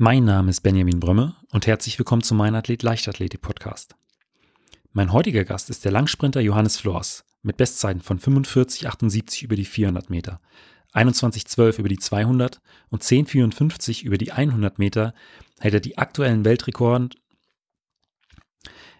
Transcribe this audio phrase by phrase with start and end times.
[0.00, 3.96] Mein Name ist Benjamin Brömme und herzlich willkommen zum Mein Athlet Leichtathletik Podcast.
[4.92, 10.08] Mein heutiger Gast ist der Langsprinter Johannes Flors mit Bestzeiten von 45,78 über die 400
[10.08, 10.40] Meter,
[10.92, 15.14] 21,12 über die 200 und 10,54 über die 100 Meter
[15.58, 17.16] hält er die aktuellen Weltrekorde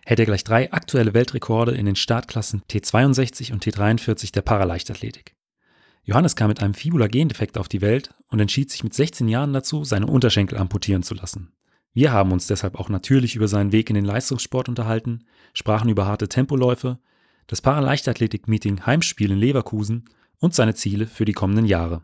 [0.04, 5.37] hält er gleich drei aktuelle Weltrekorde in den Startklassen T62 und T43 der Paraleichtathletik.
[6.08, 9.84] Johannes kam mit einem Fibula-Gendefekt auf die Welt und entschied sich mit 16 Jahren dazu,
[9.84, 11.52] seine Unterschenkel amputieren zu lassen.
[11.92, 16.06] Wir haben uns deshalb auch natürlich über seinen Weg in den Leistungssport unterhalten, sprachen über
[16.06, 16.98] harte Tempoläufe,
[17.46, 20.06] das Paraleichtathletik-Meeting Heimspiel in Leverkusen
[20.38, 22.00] und seine Ziele für die kommenden Jahre.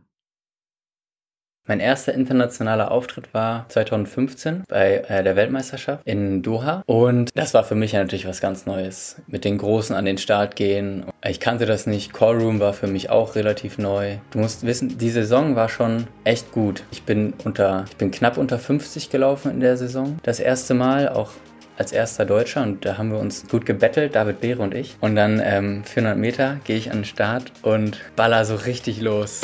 [1.66, 6.82] Mein erster internationaler Auftritt war 2015 bei äh, der Weltmeisterschaft in Doha.
[6.84, 9.16] Und das war für mich natürlich was ganz Neues.
[9.28, 11.06] Mit den Großen an den Start gehen.
[11.26, 12.12] Ich kannte das nicht.
[12.12, 14.18] Callroom war für mich auch relativ neu.
[14.30, 16.82] Du musst wissen, die Saison war schon echt gut.
[16.90, 20.18] Ich bin unter, ich bin knapp unter 50 gelaufen in der Saison.
[20.22, 21.30] Das erste Mal auch
[21.78, 24.96] als erster Deutscher und da haben wir uns gut gebettelt, David Beere und ich.
[25.00, 29.40] Und dann ähm, 400 Meter gehe ich an den Start und baller so richtig los.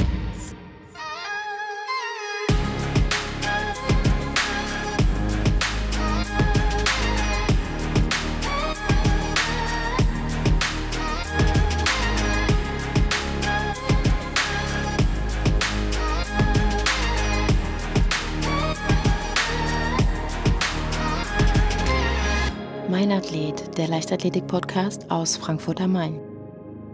[23.80, 26.20] Der Leichtathletik-Podcast aus Frankfurt am Main.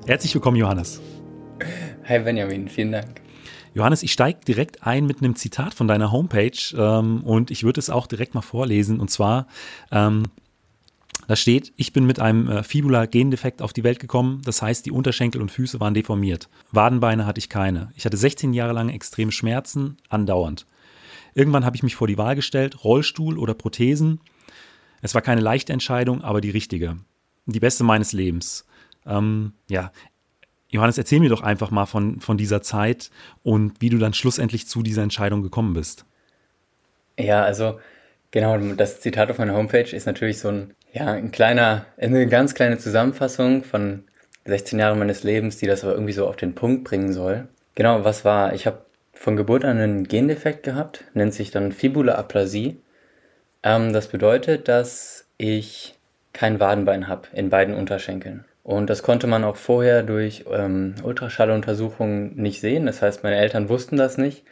[0.07, 1.01] Herzlich willkommen, Johannes.
[2.05, 3.21] Hi Benjamin, vielen Dank.
[3.75, 7.81] Johannes, ich steige direkt ein mit einem Zitat von deiner Homepage ähm, und ich würde
[7.81, 9.01] es auch direkt mal vorlesen.
[9.01, 9.49] Und zwar,
[9.91, 10.27] ähm,
[11.27, 14.43] da steht, ich bin mit einem äh, Fibula-Gendefekt auf die Welt gekommen.
[14.45, 16.49] Das heißt, die Unterschenkel und Füße waren deformiert.
[16.71, 17.91] Wadenbeine hatte ich keine.
[17.97, 20.67] Ich hatte 16 Jahre lang extreme Schmerzen, andauernd.
[21.35, 24.21] Irgendwann habe ich mich vor die Wahl gestellt, Rollstuhl oder Prothesen.
[25.03, 26.97] Es war keine leichte Entscheidung, aber die richtige.
[27.47, 28.67] Die beste meines Lebens.
[29.07, 29.93] Ähm, ja,
[30.69, 33.11] Johannes, erzähl mir doch einfach mal von, von dieser Zeit
[33.43, 36.05] und wie du dann schlussendlich zu dieser Entscheidung gekommen bist.
[37.19, 37.79] Ja, also
[38.31, 42.55] genau, das Zitat auf meiner Homepage ist natürlich so ein, ja, ein kleiner, eine ganz
[42.55, 44.05] kleine Zusammenfassung von
[44.45, 47.49] 16 Jahren meines Lebens, die das aber irgendwie so auf den Punkt bringen soll.
[47.75, 48.55] Genau, was war?
[48.55, 52.77] Ich habe von Geburt an einen Gendefekt gehabt, nennt sich dann Fibula-Aplasie.
[53.67, 55.99] Ähm, das bedeutet, dass ich
[56.33, 58.45] kein Wadenbein habe in beiden Unterschenkeln.
[58.63, 62.87] Und das konnte man auch vorher durch ähm, Ultraschalluntersuchungen nicht sehen.
[62.87, 64.45] Das heißt, meine Eltern wussten das nicht.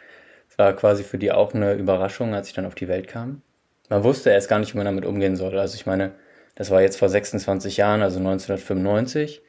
[0.51, 3.43] Es war quasi für die auch eine Überraschung, als ich dann auf die Welt kam.
[3.89, 5.57] Man wusste erst gar nicht, wie man damit umgehen soll.
[5.59, 6.13] Also ich meine,
[6.57, 9.43] das war jetzt vor 26 Jahren, also 1995.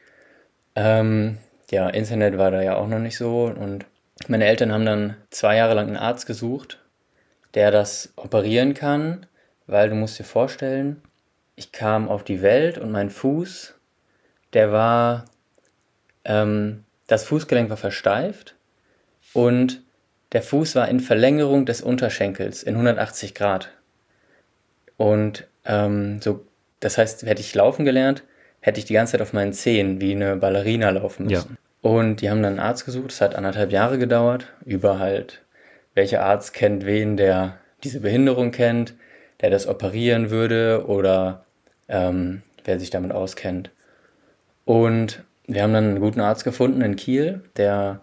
[0.76, 1.40] Ähm,
[1.72, 3.46] ja, Internet war da ja auch noch nicht so.
[3.46, 3.86] Und
[4.28, 6.84] meine Eltern haben dann zwei Jahre lang einen Arzt gesucht,
[7.56, 9.26] der das operieren kann
[9.68, 11.02] weil du musst dir vorstellen,
[11.56, 13.76] ich kam auf die Welt und mein Fuß,
[14.54, 15.26] der war,
[16.24, 18.56] ähm, das Fußgelenk war versteift
[19.34, 19.82] und
[20.32, 23.72] der Fuß war in Verlängerung des Unterschenkels in 180 Grad.
[24.98, 26.46] Und ähm, so,
[26.80, 28.24] das heißt, hätte ich laufen gelernt,
[28.60, 31.58] hätte ich die ganze Zeit auf meinen Zehen wie eine Ballerina laufen müssen.
[31.84, 31.90] Ja.
[31.90, 35.44] Und die haben dann einen Arzt gesucht, es hat anderthalb Jahre gedauert, über halt,
[35.94, 38.96] welcher Arzt kennt wen, der diese Behinderung kennt,
[39.42, 41.46] der das operieren würde oder
[41.88, 43.70] ähm, wer sich damit auskennt.
[44.66, 48.02] Und wir haben dann einen guten Arzt gefunden in Kiel, der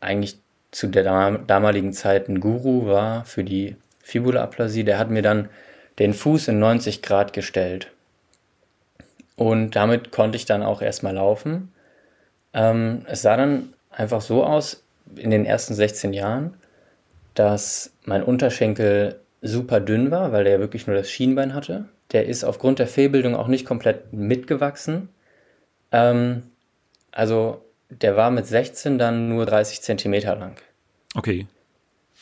[0.00, 0.38] eigentlich
[0.72, 1.04] zu der
[1.46, 4.84] damaligen Zeit ein Guru war für die Fibula-Aplasie.
[4.84, 5.48] Der hat mir dann
[5.98, 7.90] den Fuß in 90 Grad gestellt.
[9.36, 11.72] Und damit konnte ich dann auch erstmal laufen.
[12.52, 14.82] Ähm, es sah dann einfach so aus
[15.16, 16.54] in den ersten 16 Jahren,
[17.34, 21.86] dass mein Unterschenkel super dünn war, weil der ja wirklich nur das Schienbein hatte.
[22.12, 25.08] Der ist aufgrund der Fehlbildung auch nicht komplett mitgewachsen.
[25.92, 26.42] Ähm,
[27.12, 30.56] also der war mit 16 dann nur 30 Zentimeter lang.
[31.14, 31.46] Okay.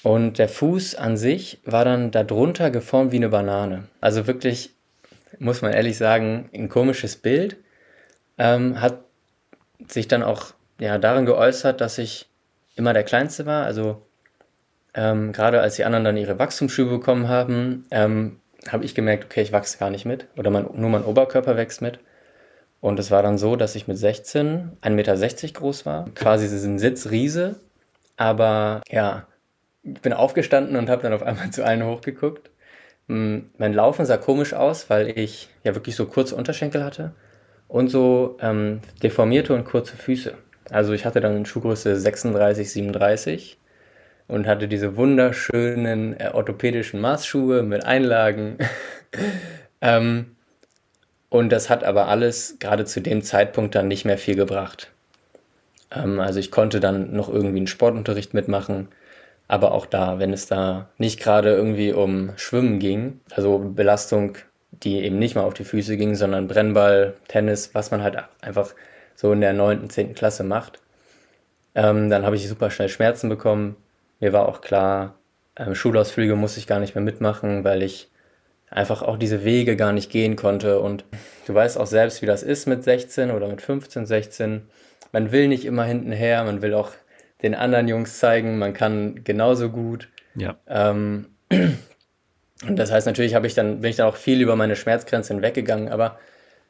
[0.02, 3.84] Und der Fuß an sich war dann darunter geformt wie eine Banane.
[4.00, 4.70] Also wirklich,
[5.38, 7.56] muss man ehrlich sagen, ein komisches Bild.
[8.38, 9.00] Ähm, hat
[9.88, 12.28] sich dann auch ja, darin geäußert, dass ich
[12.76, 13.64] immer der Kleinste war.
[13.64, 14.06] Also
[14.98, 19.42] ähm, gerade als die anderen dann ihre Wachstumsschübe bekommen haben, ähm, habe ich gemerkt, okay,
[19.42, 22.00] ich wachse gar nicht mit oder mein, nur mein Oberkörper wächst mit.
[22.80, 25.16] Und es war dann so, dass ich mit 16 1,60 Meter
[25.52, 27.56] groß war, quasi ein Sitzriese,
[28.16, 29.28] aber ja,
[29.84, 32.50] ich bin aufgestanden und habe dann auf einmal zu allen hochgeguckt.
[33.06, 37.12] Hm, mein Laufen sah komisch aus, weil ich ja wirklich so kurze Unterschenkel hatte
[37.68, 40.34] und so ähm, deformierte und kurze Füße.
[40.70, 43.58] Also ich hatte dann Schuhgröße 36, 37
[44.28, 48.58] und hatte diese wunderschönen äh, orthopädischen Maßschuhe mit Einlagen.
[49.80, 50.36] ähm,
[51.30, 54.90] und das hat aber alles gerade zu dem Zeitpunkt dann nicht mehr viel gebracht.
[55.90, 58.88] Ähm, also ich konnte dann noch irgendwie einen Sportunterricht mitmachen,
[59.48, 64.36] aber auch da, wenn es da nicht gerade irgendwie um Schwimmen ging, also Belastung,
[64.70, 68.74] die eben nicht mal auf die Füße ging, sondern Brennball, Tennis, was man halt einfach
[69.16, 70.14] so in der 9., 10.
[70.14, 70.80] Klasse macht,
[71.74, 73.76] ähm, dann habe ich super schnell Schmerzen bekommen.
[74.20, 75.14] Mir war auch klar,
[75.56, 78.10] ähm, Schulausflüge muss ich gar nicht mehr mitmachen, weil ich
[78.70, 80.80] einfach auch diese Wege gar nicht gehen konnte.
[80.80, 81.04] Und
[81.46, 84.62] du weißt auch selbst, wie das ist mit 16 oder mit 15, 16.
[85.12, 86.92] Man will nicht immer hintenher, man will auch
[87.42, 90.08] den anderen Jungs zeigen, man kann genauso gut.
[90.34, 90.56] Ja.
[90.66, 94.76] Ähm, und das heißt, natürlich habe ich dann, bin ich dann auch viel über meine
[94.76, 96.18] Schmerzgrenze hinweggegangen, aber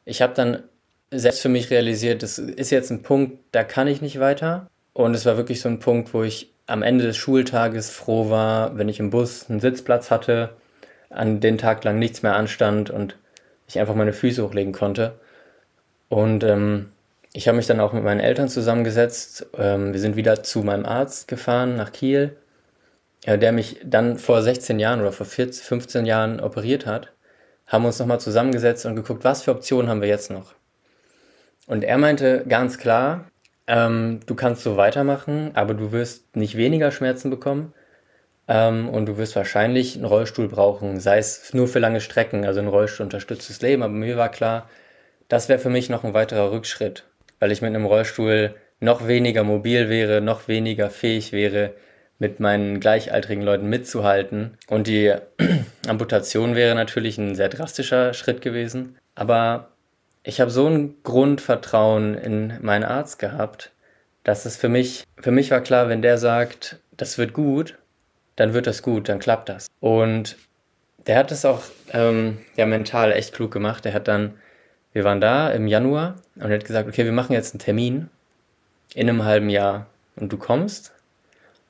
[0.05, 0.63] ich habe dann
[1.11, 4.69] selbst für mich realisiert, das ist jetzt ein Punkt, da kann ich nicht weiter.
[4.93, 8.77] Und es war wirklich so ein Punkt, wo ich am Ende des Schultages froh war,
[8.77, 10.51] wenn ich im Bus einen Sitzplatz hatte,
[11.09, 13.17] an den Tag lang nichts mehr anstand und
[13.67, 15.13] ich einfach meine Füße hochlegen konnte.
[16.07, 16.91] Und ähm,
[17.33, 19.47] ich habe mich dann auch mit meinen Eltern zusammengesetzt.
[19.57, 22.35] Ähm, wir sind wieder zu meinem Arzt gefahren nach Kiel,
[23.25, 27.11] ja, der mich dann vor 16 Jahren oder vor 14, 15 Jahren operiert hat.
[27.67, 30.53] Haben uns nochmal zusammengesetzt und geguckt, was für Optionen haben wir jetzt noch.
[31.67, 33.25] Und er meinte ganz klar,
[33.69, 37.73] ähm, du kannst so weitermachen, aber du wirst nicht weniger Schmerzen bekommen.
[38.47, 42.59] Ähm, und du wirst wahrscheinlich einen Rollstuhl brauchen, sei es nur für lange Strecken, also
[42.59, 43.83] ein Rollstuhl unterstützt das Leben.
[43.83, 44.67] Aber mir war klar,
[45.27, 47.05] das wäre für mich noch ein weiterer Rückschritt,
[47.39, 51.75] weil ich mit einem Rollstuhl noch weniger mobil wäre, noch weniger fähig wäre,
[52.17, 54.57] mit meinen gleichaltrigen Leuten mitzuhalten.
[54.67, 55.13] Und die
[55.87, 58.97] Amputation wäre natürlich ein sehr drastischer Schritt gewesen.
[59.13, 59.73] Aber
[60.23, 63.71] ich habe so ein Grundvertrauen in meinen Arzt gehabt,
[64.23, 67.77] dass es für mich, für mich war klar, wenn der sagt, das wird gut,
[68.35, 69.67] dann wird das gut, dann klappt das.
[69.79, 70.37] Und
[71.07, 71.63] der hat es auch
[71.93, 73.85] ähm, ja, mental echt klug gemacht.
[73.85, 74.35] Der hat dann,
[74.93, 78.09] wir waren da im Januar und er hat gesagt, okay, wir machen jetzt einen Termin
[78.93, 80.93] in einem halben Jahr und du kommst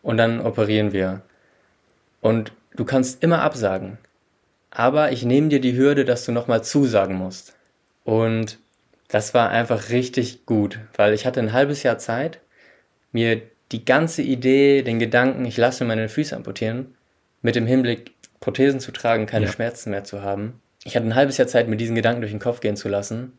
[0.02, 1.22] und dann operieren wir.
[2.22, 3.98] Und du kannst immer absagen.
[4.72, 7.56] Aber ich nehme dir die Hürde, dass du nochmal zusagen musst.
[8.10, 8.58] Und
[9.08, 12.40] das war einfach richtig gut, weil ich hatte ein halbes Jahr Zeit,
[13.12, 13.40] mir
[13.72, 16.96] die ganze Idee, den Gedanken, ich lasse mir meine Füße amputieren,
[17.44, 19.52] mit dem Hinblick, Prothesen zu tragen, keine ja.
[19.52, 20.60] Schmerzen mehr zu haben.
[20.86, 23.34] Ich hatte ein halbes Jahr Zeit, mir diesen Gedanken durch den Kopf gehen zu lassen,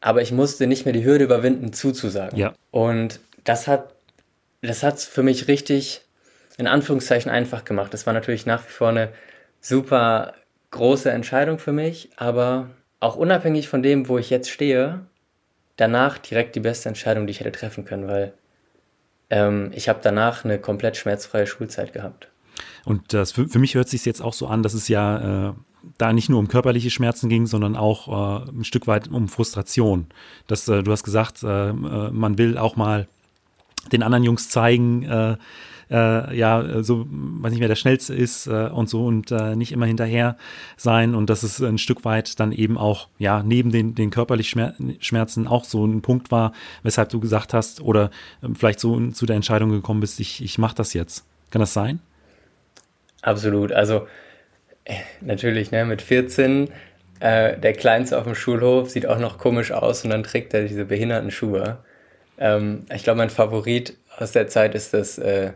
[0.00, 2.38] aber ich musste nicht mehr die Hürde überwinden, zuzusagen.
[2.38, 2.54] Ja.
[2.70, 3.94] Und das hat
[4.62, 6.02] das hat's für mich richtig
[6.56, 7.92] in Anführungszeichen einfach gemacht.
[7.92, 9.08] Das war natürlich nach wie vor eine
[9.60, 10.34] super
[10.70, 15.06] große Entscheidung für mich, aber auch unabhängig von dem, wo ich jetzt stehe,
[15.76, 18.34] danach direkt die beste Entscheidung, die ich hätte treffen können, weil
[19.30, 22.28] ähm, ich habe danach eine komplett schmerzfreie Schulzeit gehabt.
[22.84, 25.52] Und das, für, für mich hört sich jetzt auch so an, dass es ja äh,
[25.96, 30.06] da nicht nur um körperliche Schmerzen ging, sondern auch äh, ein Stück weit um Frustration.
[30.46, 33.06] Das, äh, du hast gesagt, äh, äh, man will auch mal
[33.92, 35.36] den anderen Jungs zeigen,
[35.90, 39.72] äh, ja, so, weiß nicht, wer der Schnellste ist äh, und so und äh, nicht
[39.72, 40.36] immer hinterher
[40.76, 44.96] sein und dass es ein Stück weit dann eben auch, ja, neben den, den körperlichen
[45.00, 46.52] Schmerzen auch so ein Punkt war,
[46.82, 48.10] weshalb du gesagt hast oder
[48.42, 51.24] äh, vielleicht so zu der Entscheidung gekommen bist, ich, ich mache das jetzt.
[51.50, 52.00] Kann das sein?
[53.22, 53.72] Absolut.
[53.72, 54.06] Also
[54.84, 56.68] äh, natürlich, ne, mit 14,
[57.20, 60.62] äh, der Kleinste auf dem Schulhof sieht auch noch komisch aus und dann trägt er
[60.62, 61.78] diese behinderten Schuhe.
[62.38, 65.52] Ähm, ich glaube, mein Favorit aus der Zeit ist das, äh,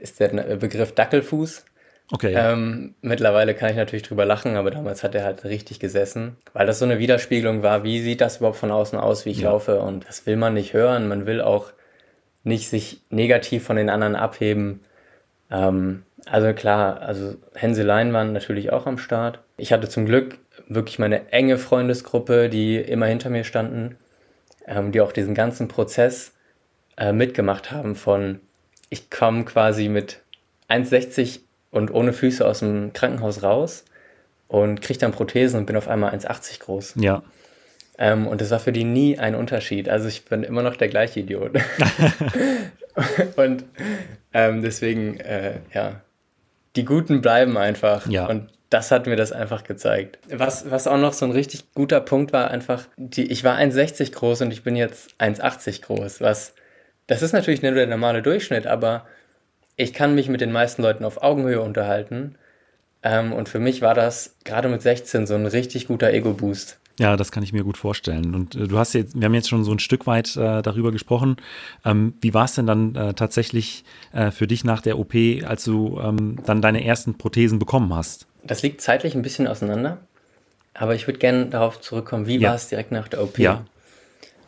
[0.00, 1.64] ist der Begriff Dackelfuß.
[2.10, 2.32] Okay.
[2.32, 2.52] Ja.
[2.52, 6.66] Ähm, mittlerweile kann ich natürlich drüber lachen, aber damals hat er halt richtig gesessen, weil
[6.66, 9.50] das so eine Widerspiegelung war, wie sieht das überhaupt von außen aus, wie ich ja.
[9.50, 11.08] laufe und das will man nicht hören.
[11.08, 11.72] Man will auch
[12.44, 14.80] nicht sich negativ von den anderen abheben.
[15.50, 19.40] Ähm, also klar, also Hänseleien waren natürlich auch am Start.
[19.58, 23.96] Ich hatte zum Glück wirklich meine enge Freundesgruppe, die immer hinter mir standen,
[24.66, 26.32] ähm, die auch diesen ganzen Prozess
[26.96, 28.40] äh, mitgemacht haben von
[28.90, 30.20] ich komme quasi mit
[30.68, 31.40] 1,60
[31.70, 33.84] und ohne Füße aus dem Krankenhaus raus
[34.48, 36.94] und kriege dann Prothesen und bin auf einmal 1,80 groß.
[36.96, 37.22] Ja.
[37.98, 39.88] Ähm, und das war für die nie ein Unterschied.
[39.88, 41.58] Also ich bin immer noch der gleiche Idiot.
[43.36, 43.64] und
[44.32, 46.00] ähm, deswegen, äh, ja,
[46.76, 48.08] die Guten bleiben einfach.
[48.08, 48.26] Ja.
[48.26, 50.18] Und das hat mir das einfach gezeigt.
[50.30, 54.12] Was, was auch noch so ein richtig guter Punkt war, einfach, die, ich war 1,60
[54.12, 56.20] groß und ich bin jetzt 1,80 groß.
[56.20, 56.54] Was,
[57.08, 59.04] das ist natürlich nur der normale Durchschnitt, aber
[59.76, 62.36] ich kann mich mit den meisten Leuten auf Augenhöhe unterhalten.
[63.02, 66.78] Ähm, und für mich war das gerade mit 16 so ein richtig guter Ego-Boost.
[66.98, 68.34] Ja, das kann ich mir gut vorstellen.
[68.34, 70.90] Und äh, du hast jetzt, wir haben jetzt schon so ein Stück weit äh, darüber
[70.90, 71.36] gesprochen.
[71.84, 75.64] Ähm, wie war es denn dann äh, tatsächlich äh, für dich nach der OP, als
[75.64, 78.26] du ähm, dann deine ersten Prothesen bekommen hast?
[78.42, 79.98] Das liegt zeitlich ein bisschen auseinander,
[80.74, 82.50] aber ich würde gerne darauf zurückkommen, wie ja.
[82.50, 83.38] war es direkt nach der OP?
[83.38, 83.64] Ja.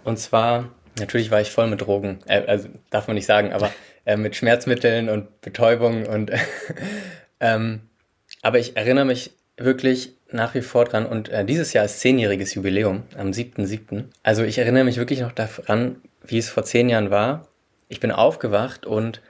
[0.05, 0.71] Und zwar,
[1.01, 3.73] natürlich war ich voll mit Drogen, äh, also darf man nicht sagen, aber
[4.05, 6.31] äh, mit Schmerzmitteln und Betäubung und
[7.41, 7.81] ähm,
[8.43, 12.55] aber ich erinnere mich wirklich nach wie vor dran und äh, dieses Jahr ist zehnjähriges
[12.55, 14.05] Jubiläum am 7.7.
[14.23, 17.49] Also ich erinnere mich wirklich noch daran, wie es vor zehn Jahren war.
[17.89, 19.21] Ich bin aufgewacht und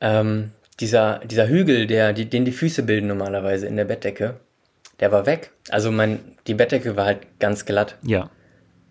[0.00, 4.36] ähm, dieser, dieser Hügel, der, die, den die Füße bilden normalerweise in der Bettdecke,
[5.00, 5.50] der war weg.
[5.70, 7.96] Also mein, die Bettdecke war halt ganz glatt.
[8.02, 8.30] Ja.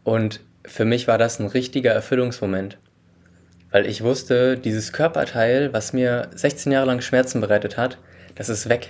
[0.03, 2.77] Und für mich war das ein richtiger Erfüllungsmoment.
[3.71, 7.97] Weil ich wusste, dieses Körperteil, was mir 16 Jahre lang Schmerzen bereitet hat,
[8.35, 8.89] das ist weg.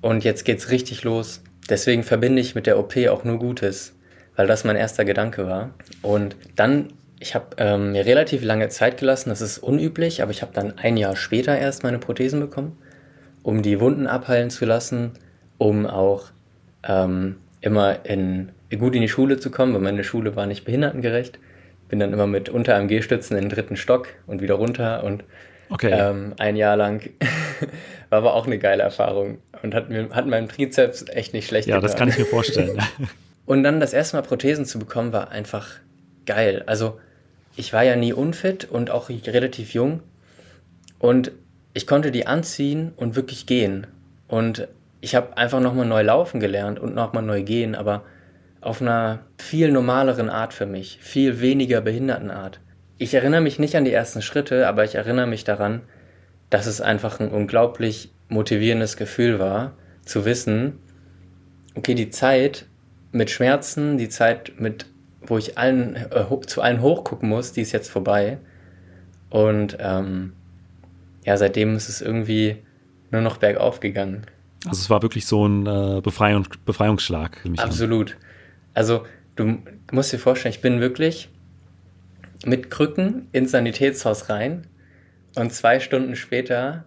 [0.00, 1.42] Und jetzt geht's richtig los.
[1.68, 3.94] Deswegen verbinde ich mit der OP auch nur Gutes,
[4.36, 5.74] weil das mein erster Gedanke war.
[6.02, 6.88] Und dann,
[7.20, 10.78] ich habe ähm, mir relativ lange Zeit gelassen, das ist unüblich, aber ich habe dann
[10.78, 12.78] ein Jahr später erst meine Prothesen bekommen,
[13.42, 15.12] um die Wunden abheilen zu lassen,
[15.58, 16.30] um auch
[16.82, 21.38] ähm, immer in, gut in die Schule zu kommen, weil meine Schule war nicht behindertengerecht.
[21.88, 25.24] Bin dann immer mit unter AMG-Stützen in den dritten Stock und wieder runter und
[25.70, 25.90] okay.
[25.92, 27.10] ähm, ein Jahr lang
[28.10, 31.68] war aber auch eine geile Erfahrung und hat, mir, hat meinen Trizeps echt nicht schlecht
[31.68, 31.88] Ja, getan.
[31.88, 32.78] das kann ich mir vorstellen.
[33.46, 35.68] und dann das erste Mal Prothesen zu bekommen, war einfach
[36.26, 36.62] geil.
[36.66, 37.00] Also
[37.56, 40.00] ich war ja nie unfit und auch relativ jung
[40.98, 41.32] und
[41.74, 43.86] ich konnte die anziehen und wirklich gehen.
[44.28, 44.68] Und
[45.00, 48.02] ich habe einfach nochmal neu laufen gelernt und nochmal neu gehen, aber
[48.60, 52.60] auf einer viel normaleren Art für mich, viel weniger behinderten Art.
[52.98, 55.80] Ich erinnere mich nicht an die ersten Schritte, aber ich erinnere mich daran,
[56.50, 59.72] dass es einfach ein unglaublich motivierendes Gefühl war,
[60.04, 60.78] zu wissen,
[61.74, 62.66] okay, die Zeit
[63.12, 64.86] mit Schmerzen, die Zeit mit,
[65.22, 68.38] wo ich allen, äh, zu allen hochgucken muss, die ist jetzt vorbei.
[69.30, 70.34] Und ähm,
[71.24, 72.56] ja, seitdem ist es irgendwie
[73.10, 74.26] nur noch bergauf gegangen.
[74.66, 77.44] Also es war wirklich so ein äh, Befreiung, Befreiungsschlag.
[77.56, 78.12] Absolut.
[78.12, 78.29] An.
[78.74, 79.04] Also
[79.36, 79.58] du
[79.92, 81.28] musst dir vorstellen, ich bin wirklich
[82.44, 84.66] mit Krücken ins Sanitätshaus rein
[85.36, 86.84] und zwei Stunden später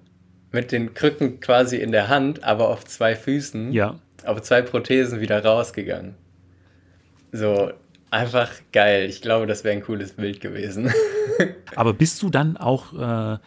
[0.52, 4.00] mit den Krücken quasi in der Hand, aber auf zwei Füßen, ja.
[4.26, 6.16] auf zwei Prothesen wieder rausgegangen.
[7.32, 7.72] So,
[8.12, 9.10] einfach geil.
[9.10, 10.94] Ich glaube, das wäre ein cooles Bild gewesen.
[11.76, 13.40] aber bist du dann auch äh,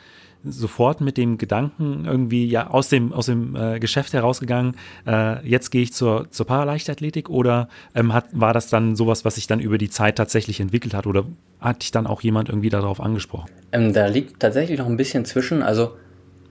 [0.51, 4.77] sofort mit dem Gedanken irgendwie ja aus dem, aus dem äh, Geschäft herausgegangen,
[5.07, 9.37] äh, jetzt gehe ich zur, zur Paraleichtathletik oder ähm, hat, war das dann sowas, was
[9.37, 11.25] sich dann über die Zeit tatsächlich entwickelt hat oder
[11.61, 13.51] hat dich dann auch jemand irgendwie darauf angesprochen?
[13.73, 15.63] Ähm, da liegt tatsächlich noch ein bisschen zwischen.
[15.63, 15.97] Also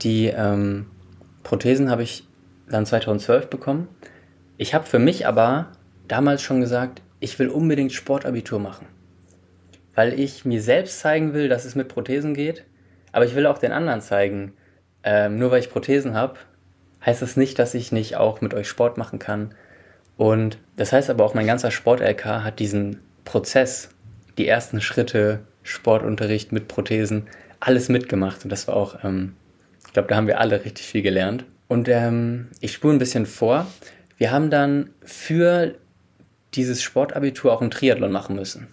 [0.02, 0.86] die ähm,
[1.42, 2.26] Prothesen habe ich
[2.68, 3.88] dann 2012 bekommen.
[4.56, 5.72] Ich habe für mich aber
[6.08, 8.86] damals schon gesagt, ich will unbedingt Sportabitur machen.
[9.94, 12.64] Weil ich mir selbst zeigen will, dass es mit Prothesen geht
[13.16, 14.52] aber ich will auch den anderen zeigen,
[15.02, 16.34] ähm, nur weil ich Prothesen habe,
[17.06, 19.54] heißt das nicht, dass ich nicht auch mit euch Sport machen kann.
[20.18, 23.88] Und das heißt aber auch, mein ganzer Sport-LK hat diesen Prozess,
[24.36, 27.26] die ersten Schritte, Sportunterricht mit Prothesen,
[27.58, 28.44] alles mitgemacht.
[28.44, 29.34] Und das war auch, ähm,
[29.86, 31.46] ich glaube, da haben wir alle richtig viel gelernt.
[31.68, 33.66] Und ähm, ich spule ein bisschen vor.
[34.18, 35.74] Wir haben dann für
[36.52, 38.66] dieses Sportabitur auch ein Triathlon machen müssen.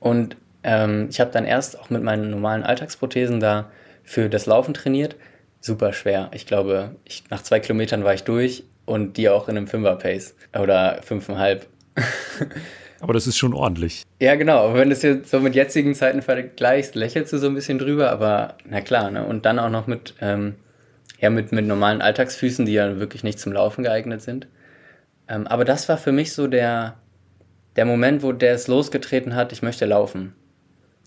[0.00, 3.70] Und ähm, ich habe dann erst auch mit meinen normalen Alltagsprothesen da
[4.02, 5.14] für das Laufen trainiert.
[5.60, 6.28] Super schwer.
[6.34, 10.34] Ich glaube, ich, nach zwei Kilometern war ich durch und die auch in einem Fünfer-Pace
[10.58, 11.68] oder fünfeinhalb.
[13.00, 14.02] Aber das ist schon ordentlich.
[14.20, 14.74] Ja, genau.
[14.74, 18.10] Wenn du es jetzt so mit jetzigen Zeiten vergleichst, lächelst du so ein bisschen drüber,
[18.10, 19.26] aber na klar, ne?
[19.26, 20.54] Und dann auch noch mit, ähm,
[21.20, 24.48] ja, mit, mit normalen Alltagsfüßen, die ja wirklich nicht zum Laufen geeignet sind.
[25.28, 26.96] Ähm, aber das war für mich so der,
[27.76, 30.32] der Moment, wo der es losgetreten hat, ich möchte laufen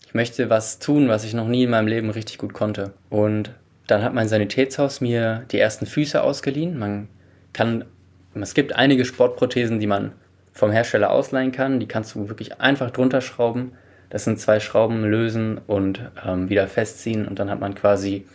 [0.10, 2.94] ich möchte was tun, was ich noch nie in meinem Leben richtig gut konnte.
[3.12, 3.51] Und
[3.86, 6.80] dann hat mein Sanitätshaus mir die ersten Füße ausgeliehen.
[6.80, 7.10] Man
[7.54, 7.86] kann,
[8.34, 10.13] es gibt einige Sportprothesen, die man
[10.51, 11.80] vom Hersteller ausleihen kann.
[11.80, 13.74] Die kannst du wirklich einfach drunter schrauben.
[14.10, 18.25] Das sind zwei Schrauben lösen und ähm, wieder festziehen und dann hat man quasi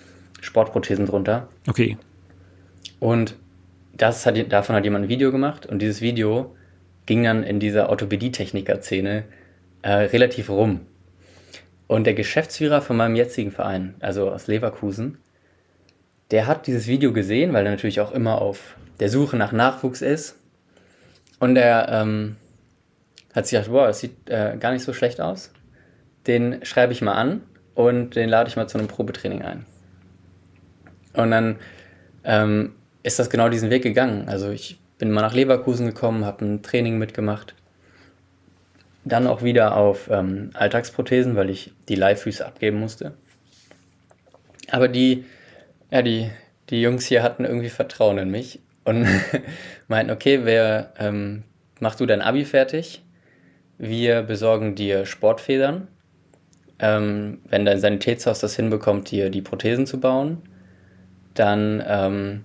[0.42, 1.48] Sportprothesen drunter.
[1.66, 1.98] Okay.
[3.00, 3.34] Und
[3.96, 6.54] das hat, davon hat jemand ein Video gemacht und dieses Video
[7.06, 9.24] ging dann in dieser Orthopädie-Techniker-Szene
[9.82, 10.82] äh, relativ rum.
[11.86, 15.18] Und der Geschäftsführer von meinem jetzigen Verein, also aus Leverkusen,
[16.30, 20.00] der hat dieses Video gesehen, weil er natürlich auch immer auf der Suche nach Nachwuchs
[20.00, 20.36] ist.
[21.38, 22.36] Und er ähm,
[23.34, 25.52] hat sich gedacht, wow, das sieht äh, gar nicht so schlecht aus.
[26.26, 27.42] Den schreibe ich mal an
[27.74, 29.66] und den lade ich mal zu einem Probetraining ein.
[31.12, 31.56] Und dann
[32.24, 34.28] ähm, ist das genau diesen Weg gegangen.
[34.28, 37.54] Also ich bin mal nach Leverkusen gekommen, habe ein Training mitgemacht
[39.04, 43.14] dann auch wieder auf ähm, Alltagsprothesen, weil ich die Leihfüße abgeben musste.
[44.70, 45.24] Aber die,
[45.90, 46.30] ja, die,
[46.70, 49.06] die Jungs hier hatten irgendwie Vertrauen in mich und
[49.88, 51.42] meinten, okay, wer, ähm,
[51.80, 53.02] mach du dein Abi fertig,
[53.78, 55.88] wir besorgen dir Sportfedern.
[56.78, 60.38] Ähm, wenn dein Sanitätshaus das hinbekommt, dir die Prothesen zu bauen,
[61.34, 62.44] dann ähm,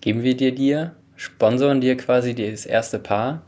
[0.00, 3.45] geben wir dir die, sponsoren dir quasi das erste Paar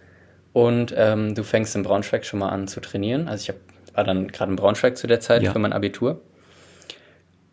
[0.59, 3.29] und ähm, du fängst in Braunschweig schon mal an zu trainieren.
[3.29, 5.53] Also ich hab, war dann gerade in Braunschweig zu der Zeit ja.
[5.53, 6.21] für mein Abitur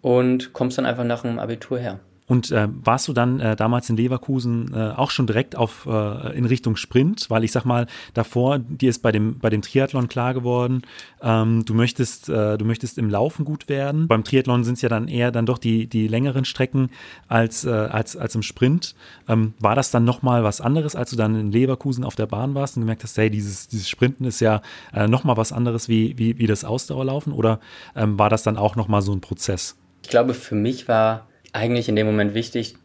[0.01, 1.99] und kommst dann einfach nach dem Abitur her.
[2.27, 6.35] Und äh, warst du dann äh, damals in Leverkusen äh, auch schon direkt auf äh,
[6.35, 7.29] in Richtung Sprint?
[7.29, 10.81] Weil ich sag mal, davor, dir ist bei dem, bei dem Triathlon klar geworden,
[11.21, 14.07] ähm, du möchtest, äh, du möchtest im Laufen gut werden.
[14.07, 16.89] Beim Triathlon sind es ja dann eher dann doch die, die längeren Strecken
[17.27, 18.95] als, äh, als, als im Sprint.
[19.27, 22.55] Ähm, war das dann nochmal was anderes, als du dann in Leverkusen auf der Bahn
[22.55, 24.63] warst und gemerkt hast, hey, dieses, dieses Sprinten ist ja
[24.93, 27.33] äh, nochmal was anderes wie, wie, wie das Ausdauerlaufen?
[27.33, 27.59] Oder
[27.95, 29.77] ähm, war das dann auch nochmal so ein Prozess?
[30.01, 32.75] Ich glaube, für mich war eigentlich in dem Moment wichtig,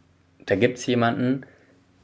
[0.46, 1.42] da gibt es jemanden,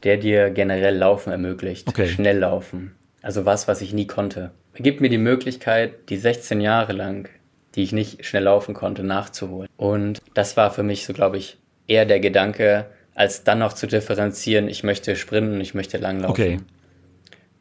[0.02, 1.88] der dir generell Laufen ermöglicht.
[1.88, 2.08] Okay.
[2.08, 2.94] Schnell laufen.
[3.22, 4.50] Also was, was ich nie konnte.
[4.74, 7.28] Er gibt mir die Möglichkeit, die 16 Jahre lang,
[7.74, 9.68] die ich nicht schnell laufen konnte, nachzuholen.
[9.76, 13.86] Und das war für mich so, glaube ich, eher der Gedanke, als dann noch zu
[13.86, 16.30] differenzieren, ich möchte sprinten, ich möchte langlaufen.
[16.30, 16.60] Okay.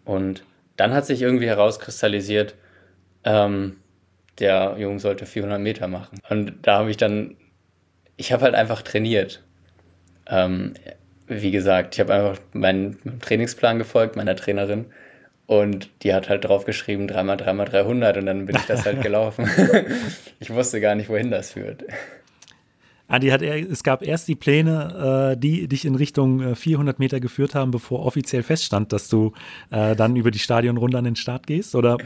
[0.04, 0.44] Und
[0.76, 2.56] dann hat sich irgendwie herauskristallisiert,
[3.24, 3.78] ähm,
[4.40, 6.20] der Junge sollte 400 Meter machen.
[6.30, 7.38] Und da habe ich dann
[8.18, 9.44] ich habe halt einfach trainiert.
[10.28, 10.74] Ähm,
[11.28, 14.86] wie gesagt, ich habe einfach meinen Trainingsplan gefolgt, meiner Trainerin.
[15.48, 19.02] Und die hat halt drauf geschrieben, 3x, 3x, 300 und dann bin ich das halt
[19.04, 19.48] gelaufen.
[20.40, 21.84] ich wusste gar nicht, wohin das führt.
[23.08, 27.00] Adi hat er, es gab erst die Pläne, äh, die dich in Richtung 400 äh,
[27.00, 29.34] Meter geführt haben, bevor offiziell feststand, dass du
[29.70, 31.76] äh, dann über die Stadionrunde an den Start gehst?
[31.76, 31.98] Oder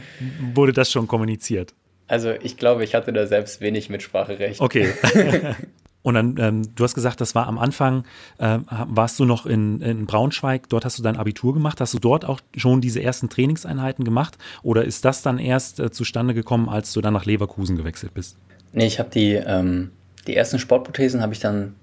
[0.52, 1.72] wurde das schon kommuniziert?
[2.06, 4.60] Also ich glaube, ich hatte da selbst wenig Mitspracherecht.
[4.60, 4.92] Okay.
[6.02, 8.04] Und dann, ähm, du hast gesagt, das war am Anfang,
[8.38, 11.80] äh, warst du noch in, in Braunschweig, dort hast du dein Abitur gemacht.
[11.80, 14.38] Hast du dort auch schon diese ersten Trainingseinheiten gemacht?
[14.62, 18.38] Oder ist das dann erst äh, zustande gekommen, als du dann nach Leverkusen gewechselt bist?
[18.72, 19.90] Nee, ich habe die, ähm,
[20.26, 21.74] die ersten Sportprothesen habe ich dann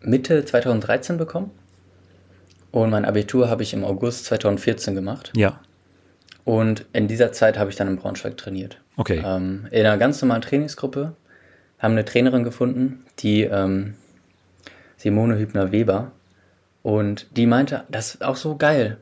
[0.00, 1.50] Mitte 2013 bekommen.
[2.72, 5.32] Und mein Abitur habe ich im August 2014 gemacht.
[5.36, 5.60] Ja.
[6.44, 8.78] Und in dieser Zeit habe ich dann in Braunschweig trainiert.
[8.96, 9.22] Okay.
[9.24, 11.14] Ähm, in einer ganz normalen Trainingsgruppe
[11.82, 13.94] haben eine Trainerin gefunden, die ähm,
[14.96, 16.12] Simone Hübner-Weber.
[16.82, 18.98] Und die meinte, das ist auch so geil.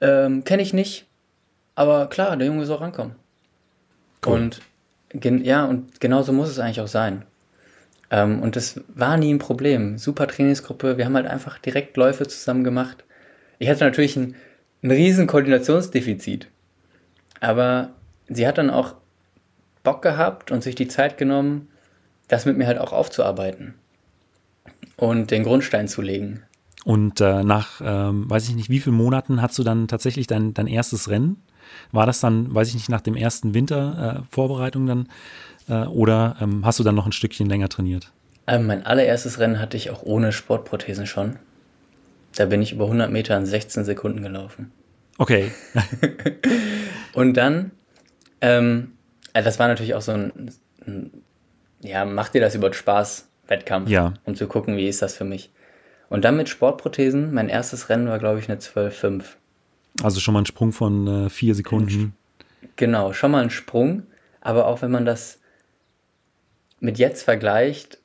[0.00, 1.06] Ähm, Kenne ich nicht,
[1.74, 3.16] aber klar, der Junge soll rankommen.
[4.24, 4.34] Cool.
[4.34, 4.60] Und
[5.44, 7.24] ja, und genauso muss es eigentlich auch sein.
[8.10, 9.96] Ähm, und das war nie ein Problem.
[9.96, 13.04] Super Trainingsgruppe, wir haben halt einfach direkt Läufe zusammen gemacht.
[13.58, 14.34] Ich hatte natürlich ein,
[14.82, 16.48] ein riesen Koordinationsdefizit.
[17.40, 17.90] Aber
[18.28, 18.94] sie hat dann auch
[19.84, 21.68] Bock gehabt und sich die Zeit genommen,
[22.28, 23.74] das mit mir halt auch aufzuarbeiten
[24.96, 26.42] und den Grundstein zu legen.
[26.84, 30.52] Und äh, nach, ähm, weiß ich nicht, wie vielen Monaten hast du dann tatsächlich dein,
[30.52, 31.42] dein erstes Rennen?
[31.92, 35.08] War das dann, weiß ich nicht, nach dem ersten Winter äh, Vorbereitung dann?
[35.68, 38.12] Äh, oder ähm, hast du dann noch ein Stückchen länger trainiert?
[38.46, 41.36] Ähm, mein allererstes Rennen hatte ich auch ohne Sportprothesen schon.
[42.36, 44.70] Da bin ich über 100 Meter in 16 Sekunden gelaufen.
[45.16, 45.52] Okay.
[47.14, 47.70] und dann,
[48.42, 48.92] ähm,
[49.32, 50.50] äh, das war natürlich auch so ein,
[50.86, 51.23] ein
[51.84, 54.14] ja, mach dir das über Spaß, Wettkampf, ja.
[54.24, 55.50] um zu gucken, wie ist das für mich.
[56.08, 59.24] Und dann mit Sportprothesen, mein erstes Rennen war, glaube ich, eine 12,5.
[60.02, 62.14] Also schon mal ein Sprung von äh, vier Sekunden.
[62.76, 64.04] Genau, schon mal ein Sprung,
[64.40, 65.40] aber auch wenn man das
[66.80, 67.98] mit jetzt vergleicht,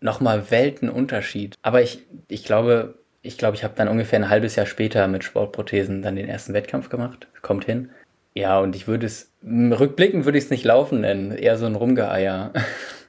[0.00, 1.54] nochmal Weltenunterschied.
[1.62, 5.24] Aber ich, ich glaube, ich glaube, ich habe dann ungefähr ein halbes Jahr später mit
[5.24, 7.28] Sportprothesen dann den ersten Wettkampf gemacht.
[7.40, 7.90] Kommt hin.
[8.34, 11.74] Ja, und ich würde es, rückblickend würde ich es nicht laufen nennen, eher so ein
[11.74, 12.52] Rumgeeier.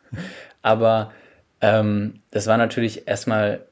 [0.61, 1.11] Aber
[1.61, 3.65] ähm, das war natürlich erstmal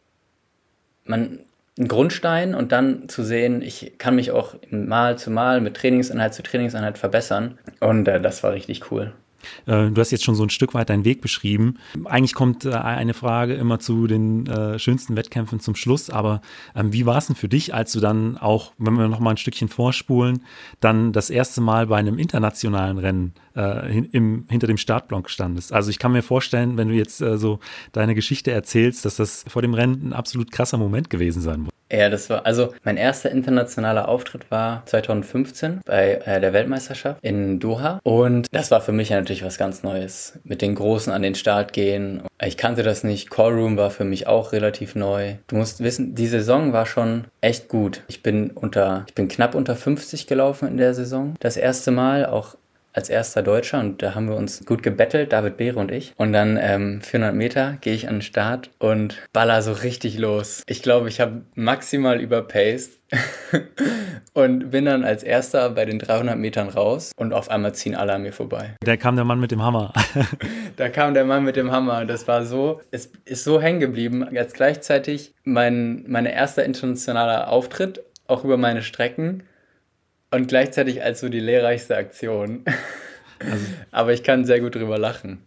[1.03, 1.39] man,
[1.77, 6.33] ein Grundstein und dann zu sehen, ich kann mich auch Mal zu Mal mit Trainingseinheit
[6.33, 7.57] zu Trainingseinheit verbessern.
[7.79, 9.13] Und äh, das war richtig cool.
[9.65, 11.77] Äh, du hast jetzt schon so ein Stück weit deinen Weg beschrieben.
[12.05, 16.41] Eigentlich kommt äh, eine Frage immer zu den äh, schönsten Wettkämpfen zum Schluss, aber
[16.75, 19.31] ähm, wie war es denn für dich, als du dann auch, wenn wir noch mal
[19.31, 20.43] ein Stückchen vorspulen,
[20.79, 25.73] dann das erste Mal bei einem internationalen Rennen im, hinter dem Startblock standest?
[25.73, 27.59] Also ich kann mir vorstellen, wenn du jetzt so
[27.91, 31.71] deine Geschichte erzählst, dass das vor dem Rennen ein absolut krasser Moment gewesen sein muss.
[31.91, 37.59] Ja, das war, also mein erster internationaler Auftritt war 2015 bei äh, der Weltmeisterschaft in
[37.59, 37.99] Doha.
[38.03, 40.39] Und das war für mich natürlich was ganz Neues.
[40.43, 42.23] Mit den Großen an den Start gehen.
[42.41, 43.29] Ich kannte das nicht.
[43.29, 45.35] Callroom war für mich auch relativ neu.
[45.47, 48.03] Du musst wissen, die Saison war schon echt gut.
[48.07, 51.35] Ich bin unter, ich bin knapp unter 50 gelaufen in der Saison.
[51.39, 52.55] Das erste Mal auch
[52.93, 56.13] als erster Deutscher und da haben wir uns gut gebettelt, David Beere und ich.
[56.17, 60.63] Und dann ähm, 400 Meter gehe ich an den Start und baller so richtig los.
[60.67, 62.99] Ich glaube, ich habe maximal überpaced
[64.33, 68.13] und bin dann als erster bei den 300 Metern raus und auf einmal ziehen alle
[68.13, 68.75] an mir vorbei.
[68.83, 69.93] Da kam der Mann mit dem Hammer.
[70.77, 72.05] da kam der Mann mit dem Hammer.
[72.05, 78.03] Das war so, es ist so hängen geblieben, als gleichzeitig mein, mein erster internationaler Auftritt,
[78.27, 79.43] auch über meine Strecken
[80.31, 82.63] und gleichzeitig als so die lehrreichste Aktion.
[83.39, 85.39] Also, Aber ich kann sehr gut drüber lachen.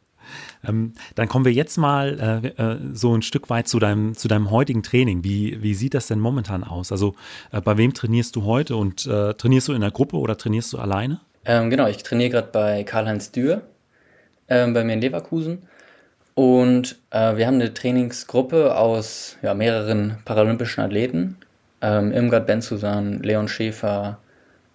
[0.67, 4.29] Ähm, dann kommen wir jetzt mal äh, äh, so ein Stück weit zu deinem, zu
[4.29, 5.23] deinem heutigen Training.
[5.23, 6.93] Wie, wie sieht das denn momentan aus?
[6.93, 7.15] Also
[7.53, 10.73] äh, bei wem trainierst du heute und äh, trainierst du in der Gruppe oder trainierst
[10.73, 11.21] du alleine?
[11.45, 13.63] Ähm, genau, ich trainiere gerade bei Karl-Heinz Dürr
[14.49, 15.63] ähm, bei mir in Leverkusen.
[16.35, 21.37] Und äh, wir haben eine Trainingsgruppe aus ja, mehreren paralympischen Athleten.
[21.81, 24.19] Ähm, Irmgard Benzusan, Leon Schäfer,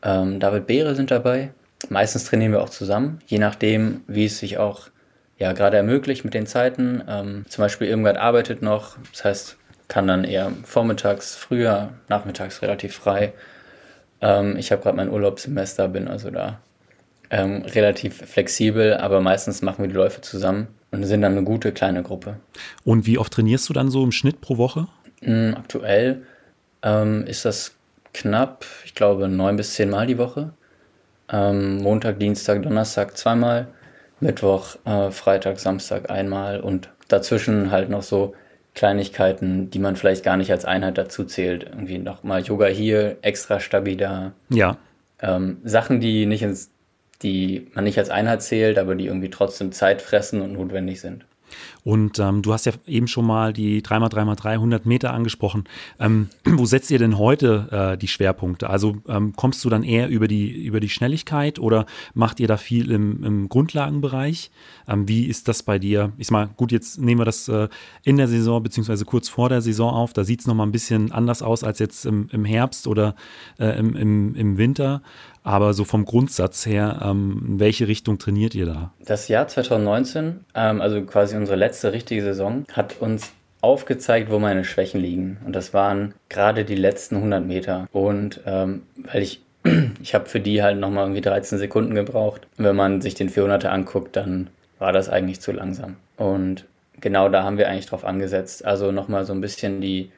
[0.03, 1.51] ähm, David Beere sind dabei.
[1.89, 4.89] Meistens trainieren wir auch zusammen, je nachdem, wie es sich auch
[5.37, 7.01] ja, gerade ermöglicht mit den Zeiten.
[7.07, 9.57] Ähm, zum Beispiel irgendwann arbeitet noch, das heißt,
[9.87, 13.33] kann dann eher vormittags, früher, nachmittags relativ frei.
[14.21, 16.59] Ähm, ich habe gerade mein Urlaubssemester, bin also da
[17.29, 21.71] ähm, relativ flexibel, aber meistens machen wir die Läufe zusammen und sind dann eine gute
[21.71, 22.37] kleine Gruppe.
[22.83, 24.87] Und wie oft trainierst du dann so im Schnitt pro Woche?
[25.21, 26.23] Mm, aktuell
[26.81, 27.75] ähm, ist das
[28.19, 30.51] knapp, ich glaube, neun bis zehn Mal die Woche.
[31.31, 33.67] Ähm, Montag, Dienstag, Donnerstag zweimal,
[34.19, 38.33] Mittwoch, äh, Freitag, Samstag einmal und dazwischen halt noch so
[38.75, 41.63] Kleinigkeiten, die man vielleicht gar nicht als Einheit dazu zählt.
[41.63, 44.33] Irgendwie nochmal Yoga hier, extra Stabi da.
[44.49, 44.77] Ja.
[45.21, 46.71] Ähm, Sachen, die nicht ins,
[47.21, 51.25] die man nicht als Einheit zählt, aber die irgendwie trotzdem Zeit fressen und notwendig sind.
[51.83, 55.63] Und ähm, du hast ja eben schon mal die 3x3x3 100 Meter angesprochen.
[55.99, 58.69] Ähm, wo setzt ihr denn heute äh, die Schwerpunkte?
[58.69, 62.57] Also ähm, kommst du dann eher über die, über die Schnelligkeit oder macht ihr da
[62.57, 64.51] viel im, im Grundlagenbereich?
[64.87, 66.11] Ähm, wie ist das bei dir?
[66.17, 67.69] Ich mal, gut, jetzt nehmen wir das äh,
[68.03, 70.13] in der Saison beziehungsweise kurz vor der Saison auf.
[70.13, 73.15] Da sieht es nochmal ein bisschen anders aus als jetzt im, im Herbst oder
[73.57, 75.01] äh, im, im, im Winter.
[75.43, 78.93] Aber so vom Grundsatz her, ähm, in welche Richtung trainiert ihr da?
[79.05, 84.63] Das Jahr 2019, ähm, also quasi unsere letzte richtige Saison, hat uns aufgezeigt, wo meine
[84.63, 85.37] Schwächen liegen.
[85.45, 87.87] Und das waren gerade die letzten 100 Meter.
[87.91, 89.41] Und ähm, weil ich,
[90.01, 92.47] ich habe für die halt nochmal irgendwie 13 Sekunden gebraucht.
[92.57, 95.97] Und wenn man sich den 400er anguckt, dann war das eigentlich zu langsam.
[96.17, 96.65] Und
[97.01, 98.63] genau da haben wir eigentlich drauf angesetzt.
[98.65, 100.11] Also nochmal so ein bisschen die,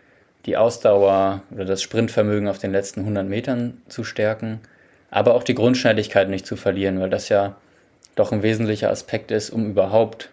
[0.46, 4.60] die Ausdauer oder das Sprintvermögen auf den letzten 100 Metern zu stärken
[5.12, 7.56] aber auch die Grundschnelligkeit nicht zu verlieren, weil das ja
[8.16, 10.32] doch ein wesentlicher Aspekt ist, um überhaupt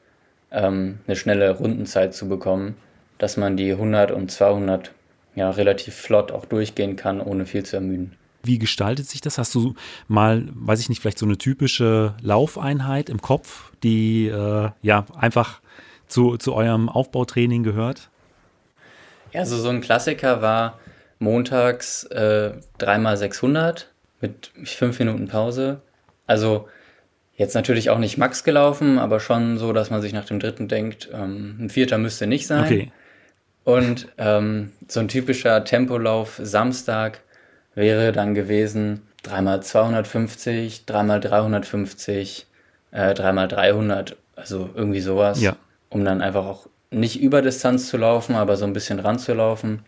[0.51, 2.77] ähm, eine schnelle Rundenzeit zu bekommen,
[3.19, 4.93] dass man die 100 und 200
[5.35, 8.17] ja relativ flott auch durchgehen kann, ohne viel zu ermüden.
[8.43, 9.37] Wie gestaltet sich das?
[9.37, 9.75] Hast du
[10.07, 15.61] mal, weiß ich nicht, vielleicht so eine typische Laufeinheit im Kopf, die äh, ja einfach
[16.07, 18.11] zu, zu eurem Aufbautraining gehört?
[19.33, 20.79] Ja, also so ein Klassiker war
[21.19, 23.87] montags äh, 3x600
[24.20, 25.81] mit fünf Minuten Pause.
[26.26, 26.68] Also
[27.37, 30.68] jetzt natürlich auch nicht Max gelaufen, aber schon so, dass man sich nach dem dritten
[30.68, 32.64] denkt, ähm, ein vierter müsste nicht sein.
[32.64, 32.92] Okay.
[33.64, 37.20] Und ähm, so ein typischer Tempolauf Samstag
[37.74, 42.46] wäre dann gewesen dreimal 250, dreimal 350,
[42.92, 45.57] äh, dreimal 300, also irgendwie sowas, ja.
[45.90, 49.81] um dann einfach auch nicht über Distanz zu laufen, aber so ein bisschen ranzulaufen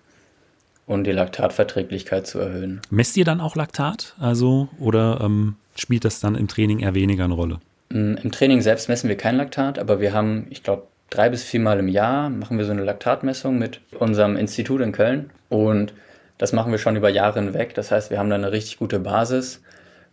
[0.91, 2.81] und die Laktatverträglichkeit zu erhöhen.
[2.91, 4.17] Messt ihr dann auch Laktat?
[4.19, 7.61] Also, oder ähm, spielt das dann im Training eher weniger eine Rolle?
[7.91, 11.45] Mm, Im Training selbst messen wir kein Laktat, aber wir haben, ich glaube, drei bis
[11.45, 15.31] viermal im Jahr machen wir so eine Laktatmessung mit unserem Institut in Köln.
[15.49, 15.95] Und
[16.39, 17.73] das machen wir schon über Jahre hinweg.
[17.75, 19.63] Das heißt, wir haben da eine richtig gute Basis,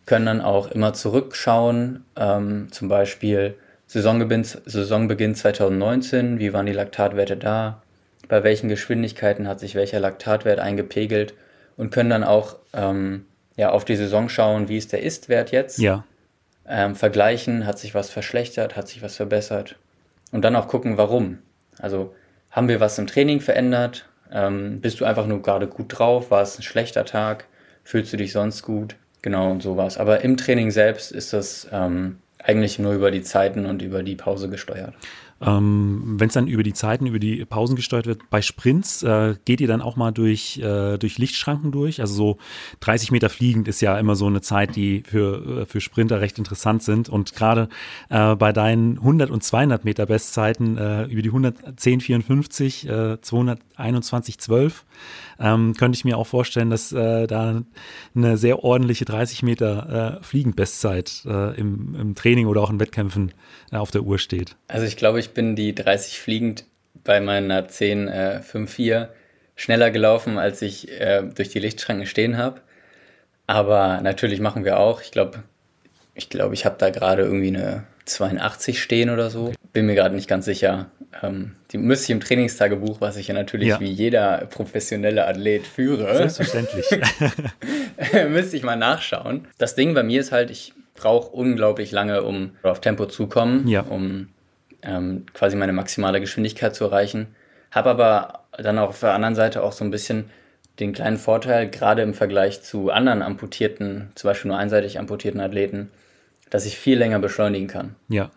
[0.06, 3.56] können dann auch immer zurückschauen, ähm, zum Beispiel
[3.88, 7.82] Saisonbeginn, Saisonbeginn 2019, wie waren die Laktatwerte da?
[8.28, 11.34] Bei welchen Geschwindigkeiten hat sich welcher Laktatwert eingepegelt
[11.78, 15.80] und können dann auch ähm, ja, auf die Saison schauen, wie ist der Ist-Wert jetzt.
[15.80, 16.04] Ja.
[16.68, 19.78] Ähm, vergleichen, hat sich was verschlechtert, hat sich was verbessert.
[20.32, 21.40] Und dann auch gucken, warum.
[21.80, 22.14] Also
[22.52, 24.08] haben wir was im Training verändert?
[24.32, 26.32] Ähm, bist du einfach nur gerade gut drauf?
[26.32, 27.46] War es ein schlechter Tag?
[27.84, 28.96] Fühlst du dich sonst gut?
[29.22, 29.98] Genau und sowas.
[29.98, 34.16] Aber im Training selbst ist das ähm, eigentlich nur über die Zeiten und über die
[34.16, 34.94] Pause gesteuert.
[35.40, 39.36] Ähm, Wenn es dann über die Zeiten, über die Pausen gesteuert wird, bei Sprints äh,
[39.46, 42.02] geht ihr dann auch mal durch, äh, durch Lichtschranken durch?
[42.02, 42.38] Also so
[42.80, 46.40] 30 Meter fliegend ist ja immer so eine Zeit, die für, äh, für Sprinter recht
[46.40, 47.10] interessant sind.
[47.10, 47.70] Und gerade
[48.10, 54.40] äh, bei deinen 100 und 200 Meter Bestzeiten äh, über die 110, 54, äh, 221,
[54.40, 54.86] 12
[55.40, 57.62] ähm, könnte ich mir auch vorstellen, dass äh, da
[58.16, 63.34] eine sehr ordentliche 30 Meter äh, Fliegenbestzeit äh, im, im, Training oder auch in Wettkämpfen
[63.72, 64.56] äh, auf der Uhr steht.
[64.68, 66.66] Also ich glaube, ich bin die 30 fliegend
[67.04, 69.10] bei meiner 10 äh, 5-4
[69.56, 72.62] schneller gelaufen, als ich äh, durch die Lichtschranken stehen habe.
[73.48, 75.02] Aber natürlich machen wir auch.
[75.02, 75.44] Ich glaube,
[76.14, 79.54] ich glaube, ich habe da gerade irgendwie eine 82 stehen oder so.
[79.74, 80.92] Bin mir gerade nicht ganz sicher.
[81.22, 83.80] Ähm, die müsste ich im Trainingstagebuch, was ich ja natürlich ja.
[83.80, 86.16] wie jeder professionelle Athlet führe.
[86.16, 86.86] Selbstverständlich.
[88.30, 89.48] müsste ich mal nachschauen.
[89.58, 93.68] Das Ding bei mir ist halt, ich brauche unglaublich lange, um auf Tempo zu kommen,
[93.68, 93.82] ja.
[93.82, 94.30] um
[94.82, 97.28] ähm, quasi meine maximale Geschwindigkeit zu erreichen.
[97.72, 100.30] Habe aber dann auch auf der anderen Seite auch so ein bisschen
[100.80, 105.90] den kleinen Vorteil, gerade im Vergleich zu anderen amputierten, zum Beispiel nur einseitig amputierten Athleten,
[106.50, 107.96] dass ich viel länger beschleunigen kann.
[108.10, 108.32] Ja.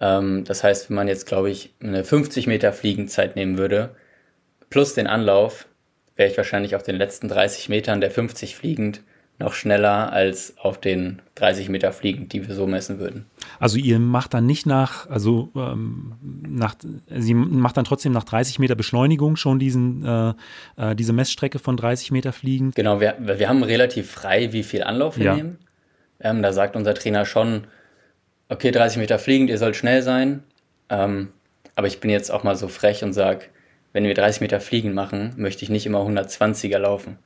[0.00, 3.94] Ähm, das heißt, wenn man jetzt, glaube ich, eine 50 Meter Fliegenzeit nehmen würde,
[4.70, 5.66] plus den Anlauf,
[6.16, 9.02] wäre ich wahrscheinlich auf den letzten 30 Metern der 50 fliegend
[9.38, 13.26] noch schneller als auf den 30 Meter fliegend, die wir so messen würden.
[13.58, 16.76] Also ihr macht dann nicht nach, also ähm, nach,
[17.08, 20.34] sie macht dann trotzdem nach 30 Meter Beschleunigung schon diesen, äh,
[20.76, 22.76] äh, diese Messstrecke von 30 Meter fliegend?
[22.76, 25.34] Genau, wir, wir haben relativ frei, wie viel Anlauf wir ja.
[25.34, 25.58] nehmen.
[26.20, 27.66] Ähm, da sagt unser Trainer schon,
[28.48, 30.42] okay, 30 Meter fliegend, ihr sollt schnell sein.
[30.88, 31.32] Ähm,
[31.76, 33.46] aber ich bin jetzt auch mal so frech und sage,
[33.92, 37.18] wenn wir 30 Meter fliegen machen, möchte ich nicht immer 120er laufen.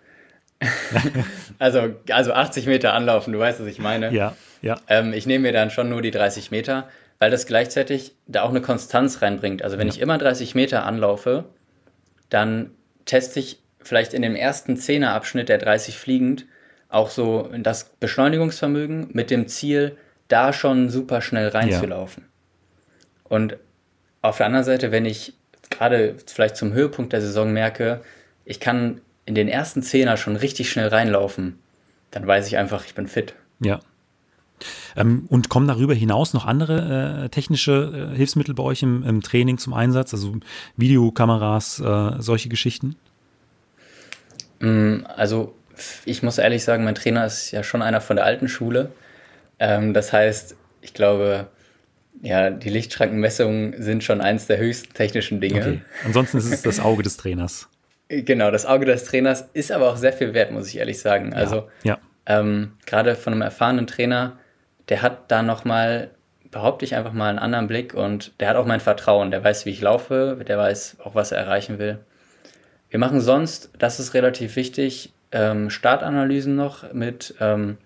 [1.59, 4.13] also, also 80 Meter anlaufen, du weißt, was ich meine.
[4.13, 4.77] Ja, ja.
[4.89, 8.51] Ähm, ich nehme mir dann schon nur die 30 Meter, weil das gleichzeitig da auch
[8.51, 9.63] eine Konstanz reinbringt.
[9.63, 9.95] Also wenn ja.
[9.95, 11.45] ich immer 30 Meter anlaufe,
[12.29, 12.71] dann
[13.05, 16.47] teste ich vielleicht in dem ersten Zehnerabschnitt der 30 fliegend
[16.89, 19.97] auch so das Beschleunigungsvermögen mit dem Ziel,
[20.29, 22.25] da schon super schnell reinzulaufen.
[22.25, 23.31] Ja.
[23.31, 23.57] Und
[24.23, 25.35] auf der anderen Seite, wenn ich
[25.71, 28.01] gerade vielleicht zum Höhepunkt der Saison merke,
[28.45, 31.59] ich kann in den ersten Zehner schon richtig schnell reinlaufen,
[32.11, 33.35] dann weiß ich einfach, ich bin fit.
[33.61, 33.81] Ja.
[34.97, 39.23] Ähm, und kommen darüber hinaus noch andere äh, technische äh, Hilfsmittel bei euch im, im,
[39.23, 40.37] Training zum Einsatz, also
[40.77, 42.97] Videokameras, äh, solche Geschichten?
[44.61, 45.55] Mm, also
[46.05, 48.91] ich muss ehrlich sagen, mein Trainer ist ja schon einer von der alten Schule.
[49.59, 51.49] Ähm, das heißt, ich glaube,
[52.23, 55.61] ja, die Lichtschrankenmessungen sind schon eins der höchsten technischen Dinge.
[55.61, 55.81] Okay.
[56.05, 57.69] Ansonsten ist es das Auge des Trainers.
[58.11, 61.35] Genau, das Auge des Trainers ist aber auch sehr viel wert, muss ich ehrlich sagen.
[61.35, 61.99] Also ja.
[62.25, 64.39] Ähm, gerade von einem erfahrenen Trainer,
[64.89, 66.11] der hat da nochmal,
[66.51, 69.31] behaupte ich einfach mal, einen anderen Blick und der hat auch mein Vertrauen.
[69.31, 71.99] Der weiß, wie ich laufe, der weiß auch, was er erreichen will.
[72.89, 77.77] Wir machen sonst, das ist relativ wichtig, ähm, Startanalysen noch mit ähm,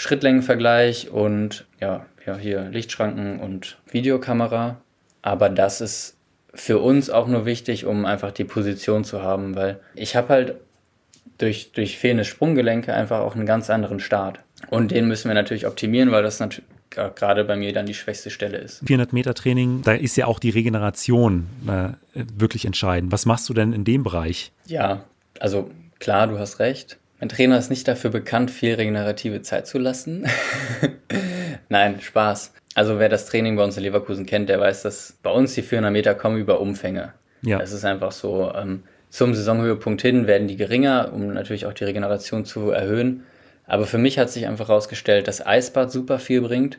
[0.00, 4.80] Schrittlängenvergleich und ja, ja, hier Lichtschranken und Videokamera.
[5.20, 6.16] Aber das ist
[6.54, 10.54] für uns auch nur wichtig, um einfach die Position zu haben, weil ich habe halt
[11.36, 14.40] durch, durch fehlende Sprunggelenke einfach auch einen ganz anderen Start.
[14.70, 18.30] Und den müssen wir natürlich optimieren, weil das natürlich gerade bei mir dann die schwächste
[18.30, 18.80] Stelle ist.
[18.86, 21.90] 400 Meter Training, da ist ja auch die Regeneration äh,
[22.38, 23.12] wirklich entscheidend.
[23.12, 24.50] Was machst du denn in dem Bereich?
[24.64, 25.04] Ja,
[25.40, 26.96] also klar, du hast recht.
[27.20, 30.26] Mein Trainer ist nicht dafür bekannt, viel regenerative Zeit zu lassen.
[31.68, 32.54] Nein, Spaß.
[32.74, 35.62] Also wer das Training bei uns in Leverkusen kennt, der weiß, dass bei uns die
[35.62, 37.12] 400 Meter kommen über Umfänge.
[37.42, 37.60] Ja.
[37.60, 41.84] Es ist einfach so, ähm, zum Saisonhöhepunkt hin werden die geringer, um natürlich auch die
[41.84, 43.24] Regeneration zu erhöhen.
[43.66, 46.78] Aber für mich hat sich einfach herausgestellt, dass Eisbad super viel bringt.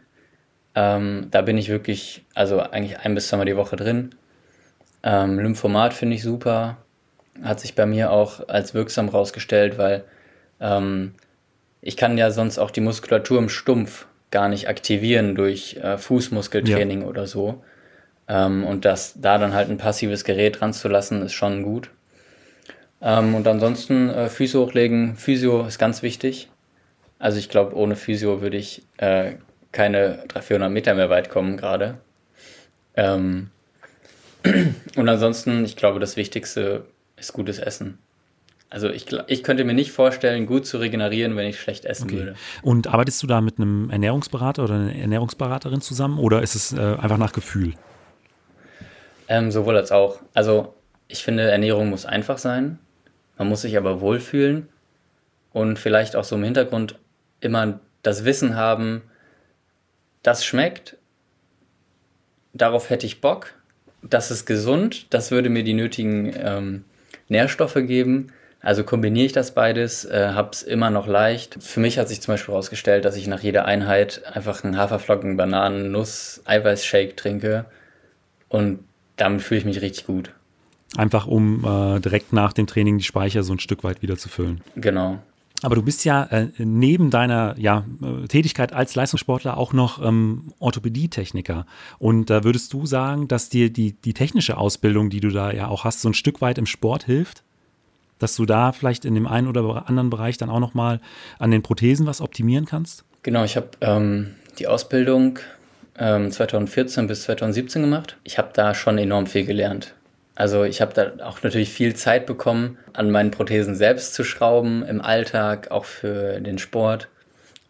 [0.74, 4.16] Ähm, da bin ich wirklich, also eigentlich ein bis zweimal die Woche drin.
[5.04, 6.78] Ähm, Lymphomat finde ich super.
[7.44, 10.04] Hat sich bei mir auch als wirksam herausgestellt, weil
[10.62, 11.14] ähm,
[11.82, 17.02] ich kann ja sonst auch die Muskulatur im Stumpf gar nicht aktivieren durch äh, Fußmuskeltraining
[17.02, 17.08] ja.
[17.08, 17.64] oder so.
[18.28, 21.90] Ähm, und das da dann halt ein passives Gerät ranzulassen, ist schon gut.
[23.02, 25.16] Ähm, und ansonsten äh, Füße hochlegen.
[25.18, 26.50] Physio ist ganz wichtig.
[27.20, 29.34] Also ich glaube, ohne Physio würde ich äh,
[29.72, 31.98] keine 300, 400 Meter mehr weit kommen gerade.
[32.96, 33.50] Ähm,
[34.96, 36.86] und ansonsten, ich glaube, das Wichtigste
[37.18, 37.98] ist gutes Essen.
[38.72, 42.16] Also ich, ich könnte mir nicht vorstellen, gut zu regenerieren, wenn ich schlecht essen okay.
[42.16, 42.36] würde.
[42.62, 46.80] Und arbeitest du da mit einem Ernährungsberater oder einer Ernährungsberaterin zusammen oder ist es äh,
[46.80, 47.74] einfach nach Gefühl?
[49.28, 50.22] Ähm, sowohl als auch.
[50.34, 50.74] Also
[51.10, 52.80] ich finde, Ernährung muss einfach sein.
[53.38, 54.70] Man muss sich aber wohlfühlen
[55.52, 56.98] und vielleicht auch so im Hintergrund
[57.42, 59.02] immer das Wissen haben,
[60.24, 60.96] das schmeckt,
[62.54, 63.54] darauf hätte ich Bock.
[64.02, 66.86] Das ist gesund, das würde mir die nötigen ähm,
[67.28, 68.32] Nährstoffe geben.
[68.62, 71.58] Also kombiniere ich das beides, äh, habe es immer noch leicht.
[71.62, 75.36] Für mich hat sich zum Beispiel herausgestellt, dass ich nach jeder Einheit einfach einen Haferflocken,
[75.36, 77.66] Bananen, Nuss, Eiweißshake trinke
[78.50, 78.80] und
[79.16, 80.32] damit fühle ich mich richtig gut.
[80.96, 84.30] Einfach um äh, direkt nach dem Training die Speicher so ein Stück weit wieder zu
[84.30, 84.62] füllen.
[84.76, 85.20] Genau.
[85.64, 90.54] Aber du bist ja äh, neben deiner ja, äh, Tätigkeit als Leistungssportler auch noch ähm,
[90.60, 91.66] Orthopädietechniker.
[92.00, 95.68] Und da würdest du sagen, dass dir die, die technische Ausbildung, die du da ja
[95.68, 97.44] auch hast, so ein Stück weit im Sport hilft?
[98.22, 101.00] Dass du da vielleicht in dem einen oder anderen Bereich dann auch nochmal
[101.40, 103.04] an den Prothesen was optimieren kannst?
[103.24, 105.40] Genau, ich habe ähm, die Ausbildung
[105.98, 108.18] ähm, 2014 bis 2017 gemacht.
[108.24, 109.96] Ich habe da schon enorm viel gelernt.
[110.36, 114.84] Also ich habe da auch natürlich viel Zeit bekommen, an meinen Prothesen selbst zu schrauben
[114.84, 117.08] im Alltag, auch für den Sport.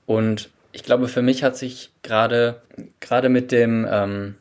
[0.06, 2.62] Und ich glaube, für mich hat sich gerade
[3.00, 4.36] gerade mit dem ähm,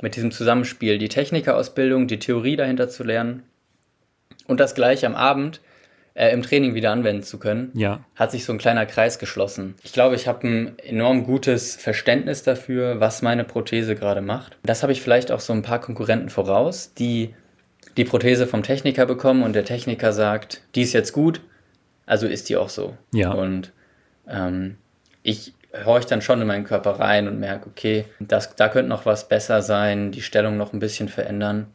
[0.00, 3.44] mit diesem Zusammenspiel die Technikerausbildung, die Theorie dahinter zu lernen
[4.46, 5.60] und das gleich am Abend
[6.14, 8.00] äh, im Training wieder anwenden zu können, ja.
[8.14, 9.74] hat sich so ein kleiner Kreis geschlossen.
[9.82, 14.56] Ich glaube, ich habe ein enorm gutes Verständnis dafür, was meine Prothese gerade macht.
[14.62, 17.34] Das habe ich vielleicht auch so ein paar Konkurrenten voraus, die
[17.96, 21.40] die Prothese vom Techniker bekommen und der Techniker sagt, die ist jetzt gut,
[22.06, 22.96] also ist die auch so.
[23.12, 23.32] Ja.
[23.32, 23.72] Und
[24.28, 24.76] ähm,
[25.22, 25.52] ich
[25.84, 29.28] horche dann schon in meinen Körper rein und merke, okay, das, da könnte noch was
[29.28, 31.66] besser sein, die Stellung noch ein bisschen verändern,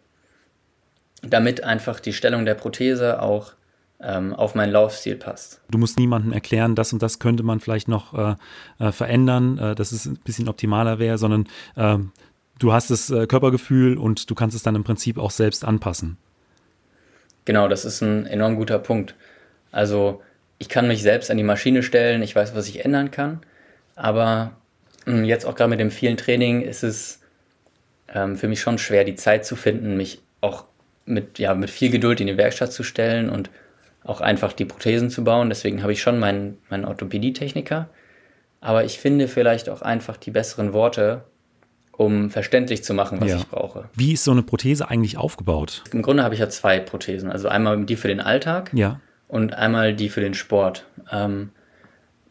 [1.21, 3.53] damit einfach die Stellung der Prothese auch
[4.01, 5.59] ähm, auf meinen Laufstil passt.
[5.69, 8.35] Du musst niemandem erklären, das und das könnte man vielleicht noch äh,
[8.79, 12.11] äh, verändern, äh, dass es ein bisschen optimaler wäre, sondern ähm,
[12.59, 16.17] du hast das äh, Körpergefühl und du kannst es dann im Prinzip auch selbst anpassen.
[17.45, 19.15] Genau, das ist ein enorm guter Punkt.
[19.71, 20.21] Also
[20.59, 23.41] ich kann mich selbst an die Maschine stellen, ich weiß, was ich ändern kann,
[23.95, 24.51] aber
[25.05, 27.19] hm, jetzt auch gerade mit dem vielen Training ist es
[28.13, 30.65] ähm, für mich schon schwer, die Zeit zu finden, mich auch
[31.09, 33.49] mit, ja, mit viel Geduld in die Werkstatt zu stellen und
[34.03, 35.49] auch einfach die Prothesen zu bauen.
[35.49, 37.89] Deswegen habe ich schon meinen, meinen Orthopädie-Techniker.
[38.61, 41.23] Aber ich finde vielleicht auch einfach die besseren Worte,
[41.91, 43.37] um verständlich zu machen, was ja.
[43.37, 43.89] ich brauche.
[43.93, 45.83] Wie ist so eine Prothese eigentlich aufgebaut?
[45.91, 47.29] Im Grunde habe ich ja zwei Prothesen.
[47.29, 49.01] Also einmal die für den Alltag ja.
[49.27, 50.85] und einmal die für den Sport.
[51.11, 51.49] Ähm,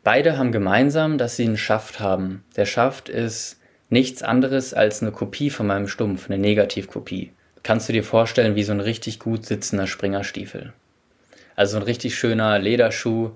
[0.04, 2.44] beide haben gemeinsam, dass sie einen Schaft haben.
[2.56, 3.60] Der Schaft ist
[3.90, 7.32] nichts anderes als eine Kopie von meinem Stumpf, eine Negativkopie.
[7.62, 10.72] Kannst du dir vorstellen, wie so ein richtig gut sitzender Springerstiefel.
[11.56, 13.32] Also ein richtig schöner Lederschuh,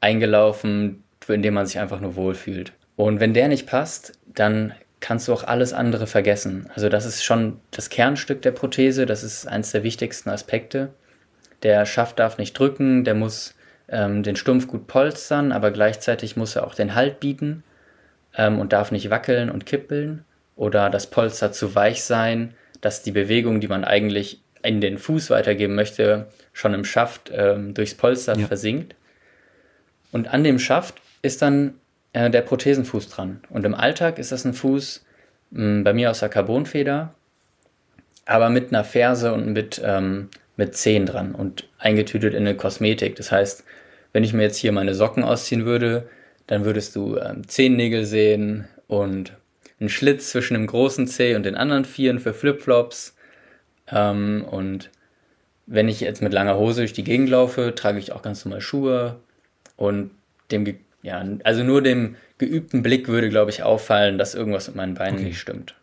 [0.00, 2.72] eingelaufen, in dem man sich einfach nur wohlfühlt.
[2.96, 6.68] Und wenn der nicht passt, dann kannst du auch alles andere vergessen.
[6.74, 10.94] Also das ist schon das Kernstück der Prothese, das ist eines der wichtigsten Aspekte.
[11.62, 13.54] Der Schaft darf nicht drücken, der muss
[13.88, 17.62] ähm, den Stumpf gut polstern, aber gleichzeitig muss er auch den Halt bieten
[18.36, 20.24] ähm, und darf nicht wackeln und kippeln
[20.56, 25.30] oder das Polster zu weich sein, dass die Bewegung, die man eigentlich in den Fuß
[25.30, 28.46] weitergeben möchte, schon im Schaft ähm, durchs Polster ja.
[28.46, 28.94] versinkt.
[30.12, 31.74] Und an dem Schaft ist dann
[32.12, 33.40] äh, der Prothesenfuß dran.
[33.50, 35.04] Und im Alltag ist das ein Fuß
[35.50, 37.14] mh, hm, bei mir aus der Carbonfeder,
[38.24, 43.16] aber mit einer Ferse und mit, ähm, mit Zehen dran und eingetütet in eine Kosmetik.
[43.16, 43.64] Das heißt,
[44.12, 46.08] wenn ich mir jetzt hier meine Socken ausziehen würde,
[46.46, 49.32] dann würdest du ähm, Zehennägel sehen und
[49.78, 53.14] einen Schlitz zwischen dem großen Zeh und den anderen Vieren für Flipflops.
[53.88, 54.90] Ähm, und
[55.66, 58.60] wenn ich jetzt mit langer Hose durch die Gegend laufe, trage ich auch ganz normal
[58.60, 59.16] Schuhe
[59.76, 60.10] und
[60.50, 64.94] dem ja, also nur dem geübten Blick würde, glaube ich, auffallen, dass irgendwas mit meinen
[64.94, 65.28] Beinen okay.
[65.28, 65.74] nicht stimmt.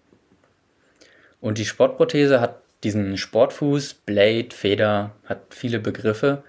[1.39, 6.43] Und die Sportprothese hat diesen Sportfuß, Blade, Feder, hat viele Begriffe.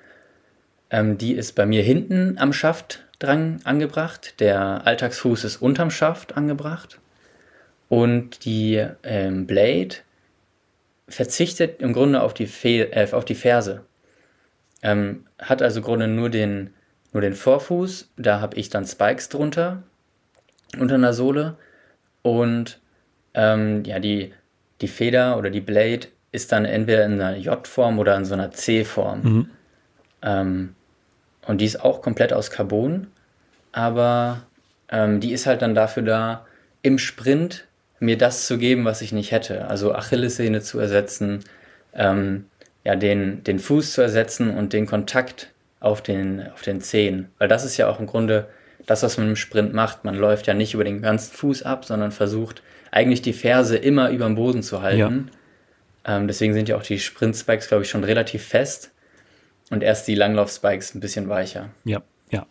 [0.91, 4.41] Ähm, die ist bei mir hinten am Schaft dran angebracht.
[4.41, 6.99] Der Alltagsfuß ist unterm Schaft angebracht.
[7.89, 9.97] Und die ähm, Blade
[11.09, 13.85] verzichtet im Grunde auf die, Fe äh, auf die Ferse.
[14.83, 16.71] Ähm, hat also im Grunde nur den
[17.15, 18.11] nur den Vorfuß.
[18.17, 19.85] Da habe ich dann Spikes drunter,
[20.79, 21.57] unter einer Sohle.
[22.23, 22.81] Und
[23.33, 24.35] ähm, ja, die,
[24.81, 28.51] die Feder oder die Blade ist dann entweder in einer J-Form oder in so einer
[28.51, 29.23] C-Form.
[29.23, 29.51] Mhm.
[30.23, 30.75] Ähm,
[31.47, 33.07] und die ist auch komplett aus Carbon,
[33.71, 34.43] aber
[34.89, 36.47] ähm, die ist halt dann dafür da,
[36.83, 37.67] im Sprint
[38.05, 39.69] mir das zu geben, was ich nicht hätte.
[39.69, 41.41] Also Achillessehne zu ersetzen,
[41.95, 42.47] ähm,
[42.85, 47.29] ja, den, den Fuß zu ersetzen und den Kontakt auf den, auf den Zehen.
[47.39, 48.49] Weil das ist ja auch im Grunde
[48.87, 50.05] das, was man im Sprint macht.
[50.05, 54.11] Man läuft ja nicht über den ganzen Fuß ab, sondern versucht eigentlich die Ferse immer
[54.11, 55.31] über dem Boden zu halten.
[56.07, 56.17] Ja.
[56.17, 58.93] Ähm, deswegen sind ja auch die Sprint-Spikes, glaube ich, schon relativ fest
[59.71, 61.71] und erst die Langlauf-Spikes ein bisschen weicher.
[61.85, 62.47] Ja, ja.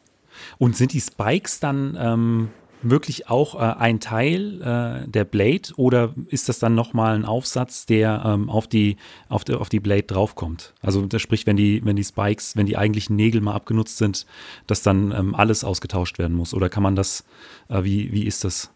[0.58, 2.50] Und sind die Spikes dann ähm,
[2.84, 7.86] wirklich auch äh, ein Teil äh, der Blade oder ist das dann nochmal ein Aufsatz,
[7.86, 8.98] der ähm, auf, die,
[9.30, 10.74] auf, die, auf die Blade draufkommt?
[10.82, 14.26] Also sprich, wenn die, wenn die Spikes, wenn die eigentlichen Nägel mal abgenutzt sind,
[14.68, 16.54] dass dann ähm, alles ausgetauscht werden muss?
[16.54, 17.26] Oder kann man das,
[17.70, 18.72] äh, wie, wie ist das?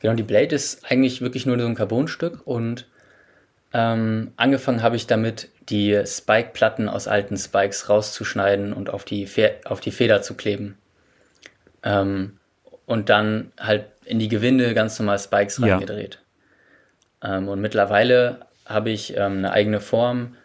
[0.00, 2.86] Genau, die Blade ist eigentlich wirklich nur so ein Carbonstück und
[3.72, 9.56] ähm, angefangen habe ich damit, die Spike-Platten aus alten Spikes rauszuschneiden und auf die, Fe
[9.64, 10.76] auf die Feder zu kleben.
[11.82, 12.38] Ähm,
[12.86, 15.74] und dann halt in die Gewinde ganz normal Spikes ja.
[15.74, 16.18] reingedreht.
[17.22, 20.36] Ähm, und mittlerweile habe ich ähm, eine eigene Form.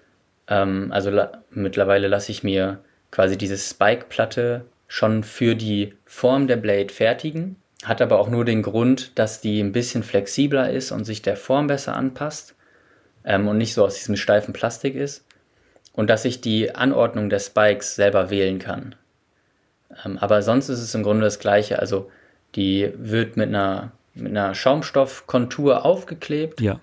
[0.47, 2.79] Ähm, also la mittlerweile lasse ich mir
[3.11, 7.55] quasi diese Spike-Platte schon für die Form der Blade fertigen.
[7.83, 11.37] Hat aber auch nur den Grund, dass die ein bisschen flexibler ist und sich der
[11.37, 12.55] Form besser anpasst
[13.23, 15.25] ähm, und nicht so aus diesem steifen Plastik ist.
[15.93, 18.95] Und dass ich die Anordnung der Spikes selber wählen kann.
[20.05, 21.79] Ähm, aber sonst ist es im Grunde das Gleiche.
[21.79, 22.11] Also
[22.55, 26.61] die wird mit einer, mit einer Schaumstoffkontur aufgeklebt.
[26.61, 26.79] Ja.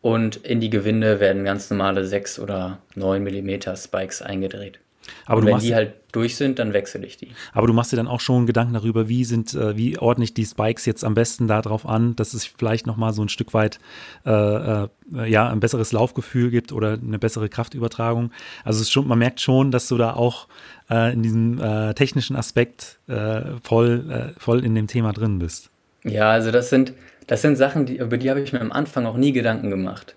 [0.00, 4.78] Und in die Gewinde werden ganz normale 6 oder 9 mm Spikes eingedreht.
[5.26, 7.28] Aber wenn die halt durch sind, dann wechsle ich die.
[7.52, 10.34] Aber du machst dir dann auch schon Gedanken darüber, wie sind, äh, wie ordne ich
[10.34, 13.78] die Spikes jetzt am besten darauf an, dass es vielleicht nochmal so ein Stück weit
[14.24, 14.88] äh, äh,
[15.26, 18.32] ja, ein besseres Laufgefühl gibt oder eine bessere Kraftübertragung.
[18.64, 20.48] Also schon, man merkt schon, dass du da auch
[20.90, 25.70] äh, in diesem äh, technischen Aspekt äh, voll, voll in dem Thema drin bist.
[26.04, 26.94] Ja, also das sind,
[27.26, 30.14] das sind Sachen, die, über die habe ich mir am Anfang auch nie Gedanken gemacht.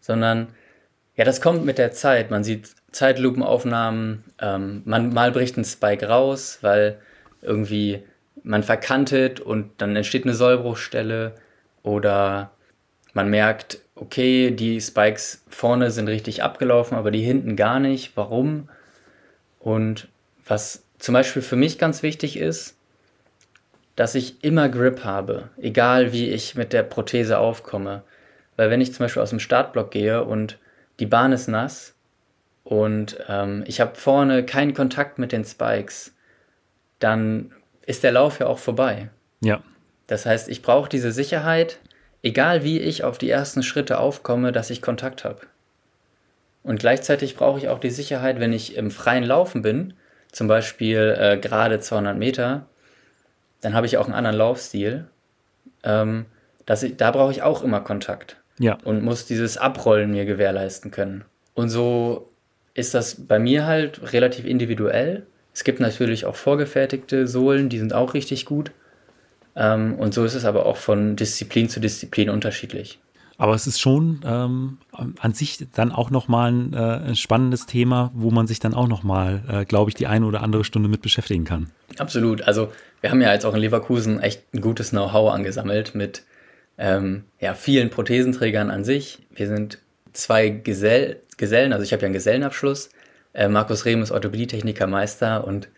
[0.00, 0.48] Sondern
[1.16, 2.30] ja, das kommt mit der Zeit.
[2.30, 6.98] Man sieht Zeitlupenaufnahmen, ähm, man mal bricht ein Spike raus, weil
[7.42, 8.02] irgendwie
[8.42, 11.34] man verkantet und dann entsteht eine Sollbruchstelle
[11.82, 12.52] oder
[13.12, 18.16] man merkt, okay, die Spikes vorne sind richtig abgelaufen, aber die hinten gar nicht.
[18.16, 18.70] Warum?
[19.60, 20.08] Und
[20.46, 22.76] was zum Beispiel für mich ganz wichtig ist,
[23.94, 28.04] dass ich immer Grip habe, egal wie ich mit der Prothese aufkomme.
[28.56, 30.58] Weil wenn ich zum Beispiel aus dem Startblock gehe und
[30.98, 31.95] die Bahn ist nass
[32.66, 36.12] und ähm, ich habe vorne keinen Kontakt mit den Spikes,
[36.98, 37.52] dann
[37.86, 39.08] ist der Lauf ja auch vorbei.
[39.40, 39.62] Ja.
[40.08, 41.78] Das heißt, ich brauche diese Sicherheit,
[42.24, 45.42] egal wie ich auf die ersten Schritte aufkomme, dass ich Kontakt habe.
[46.64, 49.94] Und gleichzeitig brauche ich auch die Sicherheit, wenn ich im freien Laufen bin,
[50.32, 52.66] zum Beispiel äh, gerade 200 Meter,
[53.60, 55.06] dann habe ich auch einen anderen Laufstil.
[55.84, 56.26] Ähm,
[56.64, 58.76] dass ich, da brauche ich auch immer Kontakt ja.
[58.82, 61.24] und muss dieses Abrollen mir gewährleisten können.
[61.54, 62.32] Und so
[62.76, 65.26] ist das bei mir halt relativ individuell.
[65.52, 68.70] Es gibt natürlich auch vorgefertigte Sohlen, die sind auch richtig gut.
[69.56, 72.98] Ähm, und so ist es aber auch von Disziplin zu Disziplin unterschiedlich.
[73.38, 78.10] Aber es ist schon ähm, an sich dann auch nochmal ein, äh, ein spannendes Thema,
[78.14, 81.02] wo man sich dann auch nochmal, äh, glaube ich, die eine oder andere Stunde mit
[81.02, 81.70] beschäftigen kann.
[81.98, 82.42] Absolut.
[82.42, 82.70] Also
[83.00, 86.22] wir haben ja jetzt auch in Leverkusen echt ein gutes Know-how angesammelt mit
[86.78, 89.18] ähm, ja, vielen Prothesenträgern an sich.
[89.34, 89.78] Wir sind
[90.16, 92.90] zwei Gesell Gesellen, also ich habe ja einen Gesellenabschluss.
[93.34, 95.68] Äh, Markus Rehm ist Orthopädietechniker-Meister und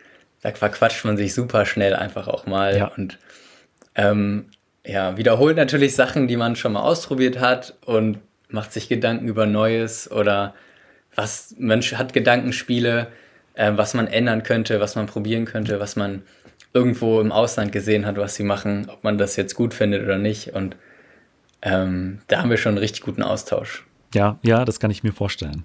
[0.42, 2.86] da verquatscht man sich super schnell einfach auch mal ja.
[2.96, 3.18] und
[3.96, 4.46] ähm,
[4.86, 9.46] ja, wiederholt natürlich Sachen, die man schon mal ausprobiert hat und macht sich Gedanken über
[9.46, 10.54] Neues oder
[11.14, 13.08] was Mensch hat Gedankenspiele,
[13.54, 16.22] äh, was man ändern könnte, was man probieren könnte, was man
[16.72, 20.18] irgendwo im Ausland gesehen hat, was sie machen, ob man das jetzt gut findet oder
[20.18, 20.54] nicht.
[20.54, 20.76] Und
[21.62, 23.84] ähm, da haben wir schon einen richtig guten Austausch.
[24.14, 25.64] Ja, ja, das kann ich mir vorstellen.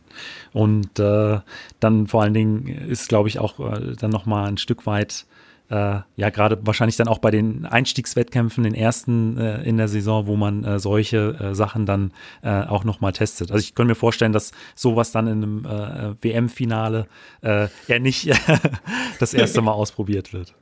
[0.52, 1.40] Und äh,
[1.80, 5.26] dann vor allen Dingen ist, glaube ich, auch äh, dann nochmal ein Stück weit,
[5.70, 10.28] äh, ja, gerade wahrscheinlich dann auch bei den Einstiegswettkämpfen, den ersten äh, in der Saison,
[10.28, 13.50] wo man äh, solche äh, Sachen dann äh, auch nochmal testet.
[13.50, 17.08] Also ich könnte mir vorstellen, dass sowas dann in einem äh, WM-Finale
[17.42, 18.30] ja nicht
[19.20, 20.54] das erste Mal ausprobiert wird.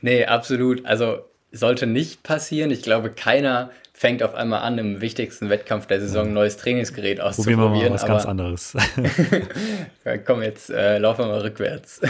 [0.00, 0.84] Nee, absolut.
[0.84, 1.18] Also
[1.52, 2.70] sollte nicht passieren.
[2.70, 3.70] Ich glaube, keiner
[4.02, 7.60] fängt auf einmal an, im wichtigsten Wettkampf der Saison ein neues Trainingsgerät auszuprobieren.
[7.60, 8.76] Probieren wir mal was ganz anderes.
[10.26, 12.00] komm, jetzt äh, laufen wir mal rückwärts.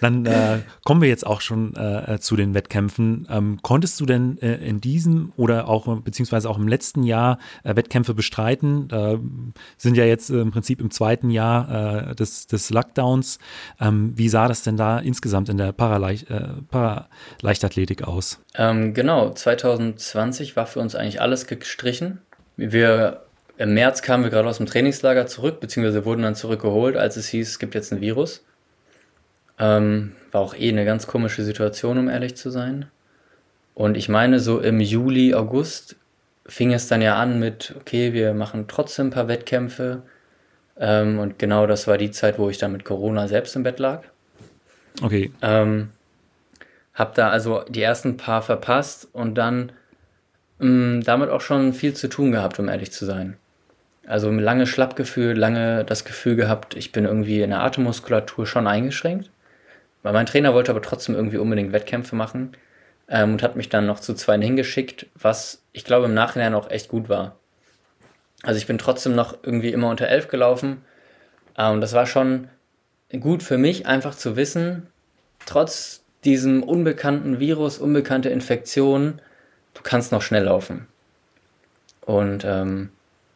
[0.00, 3.26] Dann äh, kommen wir jetzt auch schon äh, zu den Wettkämpfen.
[3.28, 7.74] Ähm, konntest du denn äh, in diesem oder auch beziehungsweise auch im letzten Jahr äh,
[7.74, 9.52] Wettkämpfe bestreiten?
[9.78, 13.40] Sind ja jetzt im Prinzip im zweiten Jahr äh, des, des Lockdowns.
[13.80, 16.28] Ähm, wie sah das denn da insgesamt in der Paraleicht,
[16.70, 18.38] Paraleichtathletik aus?
[18.54, 22.18] Ähm, genau, 2020 war für uns eigentlich alles gestrichen.
[22.56, 23.22] Wir
[23.58, 27.28] im März kamen wir gerade aus dem Trainingslager zurück, beziehungsweise wurden dann zurückgeholt, als es
[27.28, 28.44] hieß, es gibt jetzt ein Virus.
[29.58, 32.86] Ähm, war auch eh eine ganz komische Situation, um ehrlich zu sein.
[33.74, 35.96] Und ich meine, so im Juli, August
[36.46, 40.02] fing es dann ja an mit, okay, wir machen trotzdem ein paar Wettkämpfe.
[40.78, 43.78] Ähm, und genau das war die Zeit, wo ich dann mit Corona selbst im Bett
[43.78, 44.02] lag.
[45.02, 45.30] Okay.
[45.40, 45.90] Ähm,
[46.94, 49.72] Habe da also die ersten paar verpasst und dann
[50.62, 53.36] mh, damit auch schon viel zu tun gehabt, um ehrlich zu sein.
[54.06, 59.30] Also lange Schlappgefühl, lange das Gefühl gehabt, ich bin irgendwie in der Atemmuskulatur schon eingeschränkt.
[60.02, 62.52] Weil mein Trainer wollte aber trotzdem irgendwie unbedingt Wettkämpfe machen
[63.08, 66.70] ähm, und hat mich dann noch zu zwei hingeschickt, was ich glaube im Nachhinein auch
[66.70, 67.36] echt gut war.
[68.42, 70.78] Also ich bin trotzdem noch irgendwie immer unter elf gelaufen
[71.56, 72.48] äh, und das war schon
[73.20, 74.88] gut für mich, einfach zu wissen,
[75.46, 79.20] trotz diesem unbekannten Virus, unbekannte Infektion,
[79.74, 80.86] du kannst noch schnell laufen.
[82.00, 82.90] Und ähm,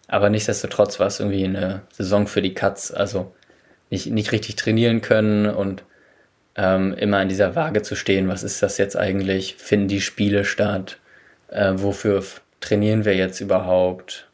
[0.09, 3.33] aber nichtsdestotrotz war es irgendwie eine Saison für die Cuts, also
[3.91, 5.83] nicht, nicht richtig trainieren können und
[6.57, 9.57] ähm, immer in dieser Waage zu stehen, was ist das jetzt eigentlich?
[9.57, 10.99] Finden die Spiele statt?
[11.49, 12.23] Äh, wofür
[12.61, 14.26] trainieren wir jetzt überhaupt?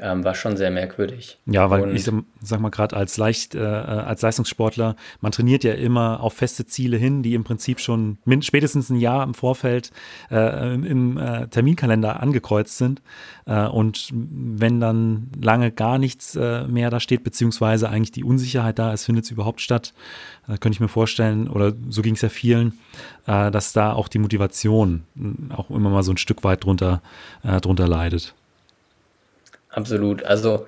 [0.00, 1.38] Ähm, war schon sehr merkwürdig.
[1.46, 5.74] Ja, weil und ich sag mal gerade als leicht äh, als Leistungssportler, man trainiert ja
[5.74, 9.90] immer auf feste Ziele hin, die im Prinzip schon spätestens ein Jahr im Vorfeld
[10.30, 13.02] äh, im, äh, Terminkalender angekreuzt sind.
[13.46, 18.78] Äh, und wenn dann lange gar nichts äh, mehr da steht, beziehungsweise eigentlich die Unsicherheit
[18.78, 19.92] da ist, findet es überhaupt statt,
[20.48, 22.78] äh, könnte ich mir vorstellen, oder so ging es ja vielen,
[23.26, 25.04] dass da auch die Motivation
[25.54, 27.00] auch immer mal so ein Stück weit drunter,
[27.60, 28.34] drunter leidet.
[29.70, 30.24] Absolut.
[30.24, 30.66] Also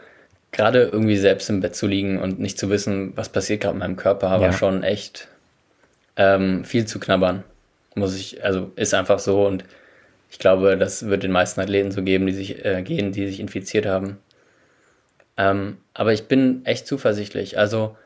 [0.53, 3.81] gerade irgendwie selbst im Bett zu liegen und nicht zu wissen, was passiert gerade in
[3.81, 4.41] meinem Körper, ja.
[4.41, 5.29] war schon echt
[6.17, 7.43] ähm, viel zu knabbern.
[7.95, 9.65] Muss ich, also ist einfach so und
[10.31, 13.41] ich glaube, das wird den meisten Athleten so geben, die sich äh, gehen, die sich
[13.41, 14.19] infiziert haben.
[15.37, 17.59] Ähm, aber ich bin echt zuversichtlich.
[17.59, 17.97] Also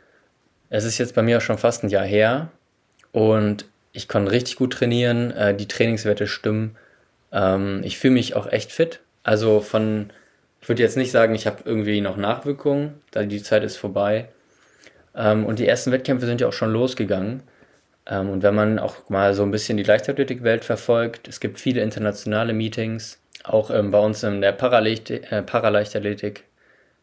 [0.71, 2.51] es ist jetzt bei mir auch schon fast ein Jahr her
[3.13, 6.77] und ich konnte richtig gut trainieren, äh, die Trainingswerte stimmen.
[7.33, 9.01] Ähm, ich fühle mich auch echt fit.
[9.23, 10.11] Also von
[10.67, 14.31] ich würde jetzt nicht sagen, ich habe irgendwie noch Nachwirkungen, da die Zeit ist vorbei.
[15.15, 17.45] Ähm, und die ersten Wettkämpfe sind ja auch schon losgegangen.
[18.05, 21.83] Ähm, und wenn man auch mal so ein bisschen die Leichtathletikwelt verfolgt, es gibt viele
[21.83, 26.43] internationale Meetings, auch ähm, bei uns in der Paraleicht äh, Paraleichtathletik.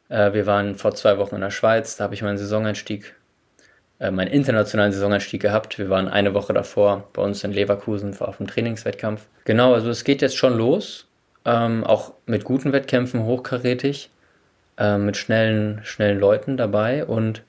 [0.09, 3.15] Äh, wir waren vor zwei Wochen in der Schweiz, da habe ich meinen Saisoneinstieg,
[4.01, 5.77] äh, meinen internationalen Saisoneinstieg gehabt.
[5.77, 9.25] Wir waren eine Woche davor bei uns in Leverkusen auf dem Trainingswettkampf.
[9.45, 11.07] Genau, also es geht jetzt schon los
[11.45, 14.09] ähm, auch mit guten Wettkämpfen hochkarätig,
[14.77, 17.43] äh, mit schnellen, schnellen Leuten dabei und,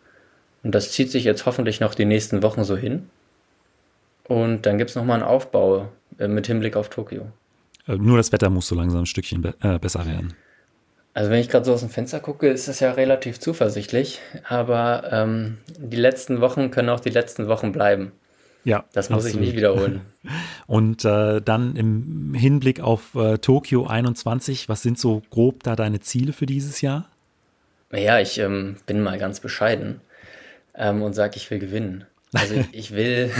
[0.63, 3.09] und das zieht sich jetzt hoffentlich noch die nächsten Wochen so hin.
[4.27, 5.89] Und dann gibt es nochmal einen Aufbau
[6.19, 7.27] äh, mit Hinblick auf Tokio.
[7.87, 10.35] Äh, nur das Wetter muss so langsam ein Stückchen be äh, besser werden.
[11.13, 15.05] Also wenn ich gerade so aus dem Fenster gucke, ist es ja relativ zuversichtlich, aber
[15.13, 18.11] ähm, die letzten Wochen können auch die letzten Wochen bleiben.
[18.65, 19.43] Ja, das muss absolut.
[19.43, 20.01] ich nicht wiederholen.
[20.67, 26.01] Und äh, dann im Hinblick auf äh, Tokio 21, was sind so grob da deine
[26.01, 27.09] Ziele für dieses Jahr?
[27.93, 30.01] Ja, ich ähm, bin mal ganz bescheiden
[30.75, 32.07] ähm, und sage, ich will gewinnen.
[32.33, 33.31] Also ich will,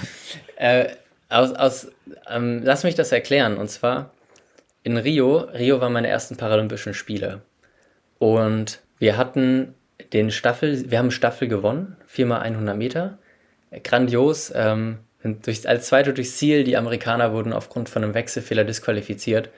[0.56, 0.88] äh,
[1.28, 1.88] aus, aus
[2.28, 3.56] ähm, lass mich das erklären.
[3.56, 4.10] Und zwar
[4.82, 7.42] in Rio, Rio waren meine ersten Paralympischen Spiele.
[8.18, 9.74] Und wir hatten
[10.12, 13.18] den Staffel, wir haben Staffel gewonnen, viermal 100 Meter
[13.82, 14.52] grandios.
[14.54, 19.48] Ähm, durch, als Zweite durchs Ziel, die Amerikaner wurden aufgrund von einem Wechselfehler disqualifiziert.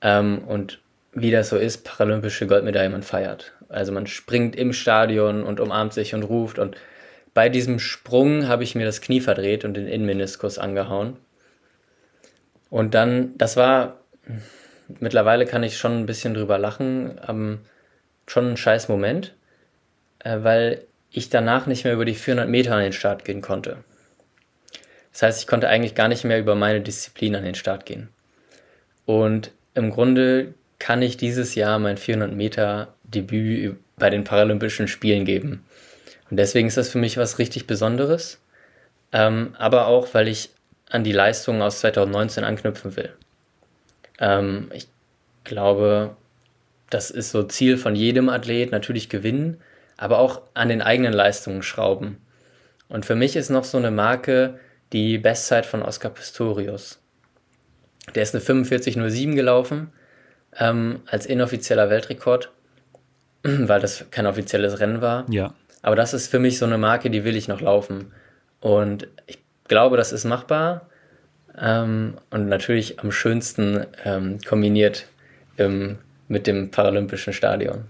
[0.00, 0.80] Ähm, und
[1.12, 3.52] wie das so ist, paralympische Goldmedaille, man feiert.
[3.68, 6.58] Also man springt im Stadion und umarmt sich und ruft.
[6.58, 6.76] Und
[7.34, 11.16] bei diesem Sprung habe ich mir das Knie verdreht und den Innenmeniskus angehauen.
[12.70, 14.00] Und dann, das war,
[15.00, 17.60] mittlerweile kann ich schon ein bisschen drüber lachen, ähm,
[18.26, 19.34] schon ein scheiß Moment,
[20.20, 20.84] äh, weil
[21.14, 23.78] ich danach nicht mehr über die 400 Meter an den Start gehen konnte.
[25.12, 28.08] Das heißt, ich konnte eigentlich gar nicht mehr über meine Disziplin an den Start gehen.
[29.06, 35.24] Und im Grunde kann ich dieses Jahr mein 400 Meter Debüt bei den Paralympischen Spielen
[35.24, 35.64] geben.
[36.30, 38.40] Und deswegen ist das für mich was richtig Besonderes.
[39.12, 40.50] Ähm, aber auch, weil ich
[40.90, 43.12] an die Leistungen aus 2019 anknüpfen will.
[44.18, 44.88] Ähm, ich
[45.44, 46.16] glaube,
[46.90, 49.58] das ist so Ziel von jedem Athlet, natürlich gewinnen,
[49.96, 52.18] aber auch an den eigenen Leistungen schrauben.
[52.88, 54.58] Und für mich ist noch so eine Marke
[54.92, 57.00] die Bestzeit von Oscar Pistorius.
[58.14, 59.92] Der ist eine 45.07 gelaufen
[60.58, 62.50] ähm, als inoffizieller Weltrekord,
[63.42, 65.26] weil das kein offizielles Rennen war.
[65.30, 65.54] Ja.
[65.82, 68.12] Aber das ist für mich so eine Marke, die will ich noch laufen.
[68.60, 69.38] Und ich
[69.68, 70.88] glaube, das ist machbar.
[71.58, 75.06] Ähm, und natürlich am schönsten ähm, kombiniert
[75.56, 77.84] im, mit dem Paralympischen Stadion.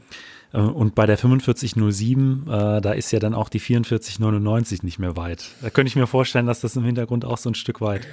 [0.55, 5.16] Äh, und bei der 4507, äh, da ist ja dann auch die 4499 nicht mehr
[5.16, 5.46] weit.
[5.61, 8.07] Da könnte ich mir vorstellen, dass das im Hintergrund auch so ein Stück weit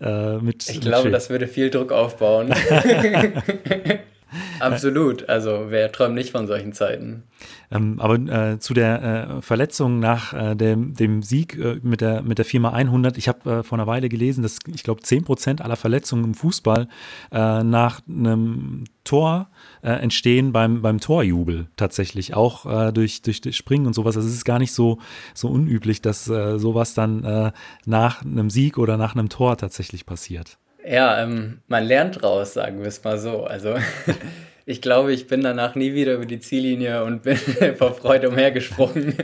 [0.00, 0.68] äh, mit.
[0.68, 2.54] Ich glaube, mit das würde viel Druck aufbauen.
[4.60, 5.28] Absolut.
[5.28, 7.24] Also wer träumt nicht von solchen Zeiten?
[7.70, 9.02] Ähm, aber äh, zu der
[9.38, 13.28] äh, Verletzung nach äh, dem, dem, Sieg äh, mit, der, mit der Firma 100, ich
[13.28, 16.88] habe äh, vor einer Weile gelesen, dass ich glaube 10% aller Verletzungen im Fußball
[17.30, 19.48] äh, nach einem Tor
[19.82, 24.14] entstehen beim, beim Torjubel tatsächlich, auch durch, durch Springen und sowas.
[24.14, 24.98] Also es ist gar nicht so,
[25.34, 27.52] so unüblich, dass sowas dann
[27.86, 30.59] nach einem Sieg oder nach einem Tor tatsächlich passiert.
[30.86, 33.44] Ja, ähm, man lernt draus, sagen wir es mal so.
[33.44, 33.76] Also
[34.66, 37.36] ich glaube, ich bin danach nie wieder über die Ziellinie und bin
[37.76, 39.14] vor Freude umhergesprungen.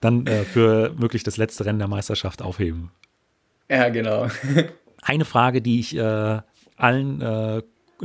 [0.00, 2.90] Dann äh, für wirklich das letzte Rennen der Meisterschaft aufheben.
[3.68, 4.28] Ja, genau.
[5.02, 6.40] Eine Frage, die ich äh,
[6.76, 7.62] allen äh,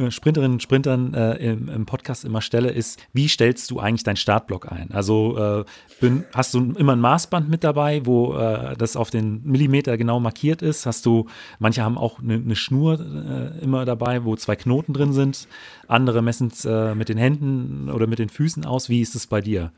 [0.10, 4.16] Sprinterinnen und Sprintern äh, im, im, Podcast immer stelle, ist, wie stellst du eigentlich deinen
[4.16, 4.90] Startblock ein?
[4.92, 5.66] Also äh,
[6.00, 10.20] bin, hast du immer ein Maßband mit dabei, wo äh, das auf den Millimeter genau
[10.20, 10.88] markiert ist?
[10.88, 11.28] Hast du,
[11.60, 15.48] manche haben auch eine, eine Schnur äh, immer dabei, wo zwei Knoten drin sind.
[15.88, 18.90] Andere messen es äh, mit den Händen oder mit den Füßen aus.
[18.90, 19.72] Wie ist es bei dir?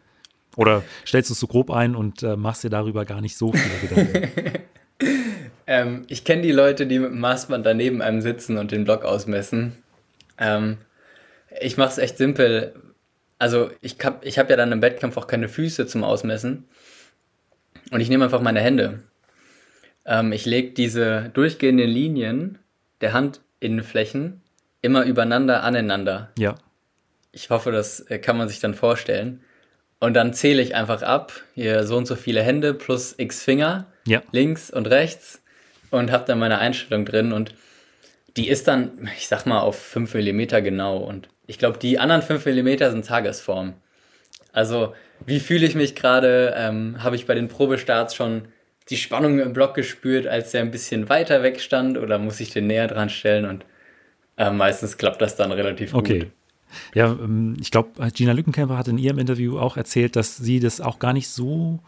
[0.55, 4.05] Oder stellst du es so grob ein und machst dir darüber gar nicht so viele
[4.05, 4.59] Gedanken?
[5.68, 9.03] ähm, ich kenne die Leute, die mit dem Maßband daneben einem sitzen und den Block
[9.03, 9.74] ausmessen.
[10.38, 10.77] Ähm,
[11.59, 12.73] ich mache es echt simpel.
[13.39, 16.67] Also ich habe ich hab ja dann im Wettkampf auch keine Füße zum Ausmessen.
[17.91, 19.03] Und ich nehme einfach meine Hände.
[20.05, 22.59] Ähm, ich lege diese durchgehenden Linien
[23.01, 24.41] der Handinnenflächen
[24.81, 26.29] immer übereinander aneinander.
[26.38, 26.55] Ja.
[27.31, 29.41] Ich hoffe, das äh, kann man sich dann vorstellen.
[29.99, 33.88] Und dann zähle ich einfach ab, hier so und so viele Hände plus x Finger,
[34.05, 34.21] ja.
[34.31, 35.41] links und rechts
[35.89, 37.33] und habe dann meine Einstellung drin.
[37.33, 37.55] Und
[38.38, 40.97] die ist dann, ich sag mal, auf 5 mm genau.
[40.97, 43.73] Und ich glaube, die anderen 5 mm sind Tagesform.
[44.51, 44.93] Also,
[45.25, 46.53] wie fühle ich mich gerade?
[46.57, 48.47] Ähm, Habe ich bei den Probestarts schon
[48.89, 51.97] die Spannung im Block gespürt, als der ein bisschen weiter weg stand?
[51.97, 53.45] Oder muss ich den näher dran stellen?
[53.45, 53.65] Und
[54.38, 56.19] äh, meistens klappt das dann relativ okay.
[56.19, 56.27] gut.
[56.93, 60.81] Ja, ähm, ich glaube, Gina Lückenkämper hat in ihrem Interview auch erzählt, dass sie das
[60.81, 61.79] auch gar nicht so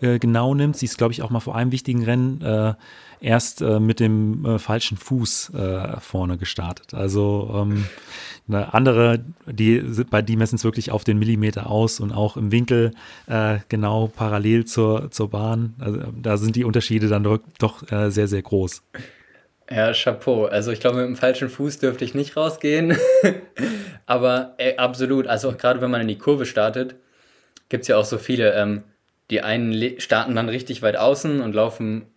[0.00, 0.76] äh, genau nimmt.
[0.76, 2.74] Sie ist, glaube ich, auch mal vor einem wichtigen Rennen äh,
[3.22, 6.92] erst äh, mit dem äh, falschen Fuß äh, vorne gestartet.
[6.92, 7.86] Also ähm,
[8.48, 12.50] eine andere, die, bei die messen es wirklich auf den Millimeter aus und auch im
[12.50, 12.92] Winkel
[13.28, 15.74] äh, genau parallel zur, zur Bahn.
[15.78, 18.82] Also, da sind die Unterschiede dann doch, doch äh, sehr, sehr groß.
[19.70, 20.46] Ja, Chapeau.
[20.46, 22.96] Also ich glaube, mit dem falschen Fuß dürfte ich nicht rausgehen.
[24.06, 25.28] Aber ey, absolut.
[25.28, 26.96] Also gerade wenn man in die Kurve startet,
[27.68, 28.52] gibt es ja auch so viele.
[28.54, 28.82] Ähm,
[29.30, 32.11] die einen starten dann richtig weit außen und laufen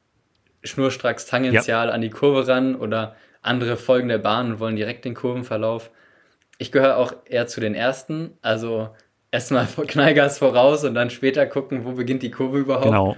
[0.65, 1.93] schnurstracks tangential ja.
[1.93, 5.91] an die Kurve ran oder andere folgen der Bahn und wollen direkt den Kurvenverlauf.
[6.57, 8.89] Ich gehöre auch eher zu den ersten, also
[9.31, 12.85] erstmal Knallgas voraus und dann später gucken, wo beginnt die Kurve überhaupt.
[12.85, 13.15] Genau.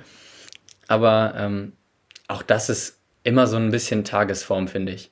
[0.88, 1.74] Aber ähm,
[2.28, 5.12] auch das ist immer so ein bisschen Tagesform, finde ich.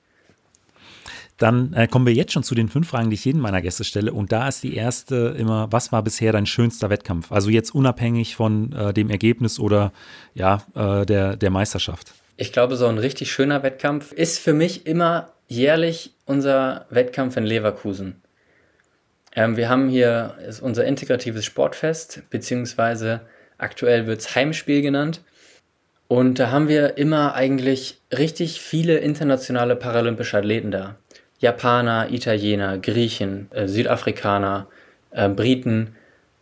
[1.38, 3.84] Dann äh, kommen wir jetzt schon zu den fünf Fragen, die ich jedem meiner Gäste
[3.84, 4.14] stelle.
[4.14, 7.32] Und da ist die erste immer, was war bisher dein schönster Wettkampf?
[7.32, 9.92] Also jetzt unabhängig von äh, dem Ergebnis oder
[10.34, 12.14] ja, äh, der, der Meisterschaft.
[12.38, 17.46] Ich glaube, so ein richtig schöner Wettkampf ist für mich immer jährlich unser Wettkampf in
[17.46, 18.22] Leverkusen.
[19.36, 23.22] Ähm, wir haben hier unser integratives Sportfest, beziehungsweise
[23.58, 25.22] aktuell wird es Heimspiel genannt.
[26.08, 30.96] Und da haben wir immer eigentlich richtig viele internationale paralympische Athleten da.
[31.40, 34.68] Japaner, Italiener, Griechen, äh, Südafrikaner,
[35.12, 35.96] äh, Briten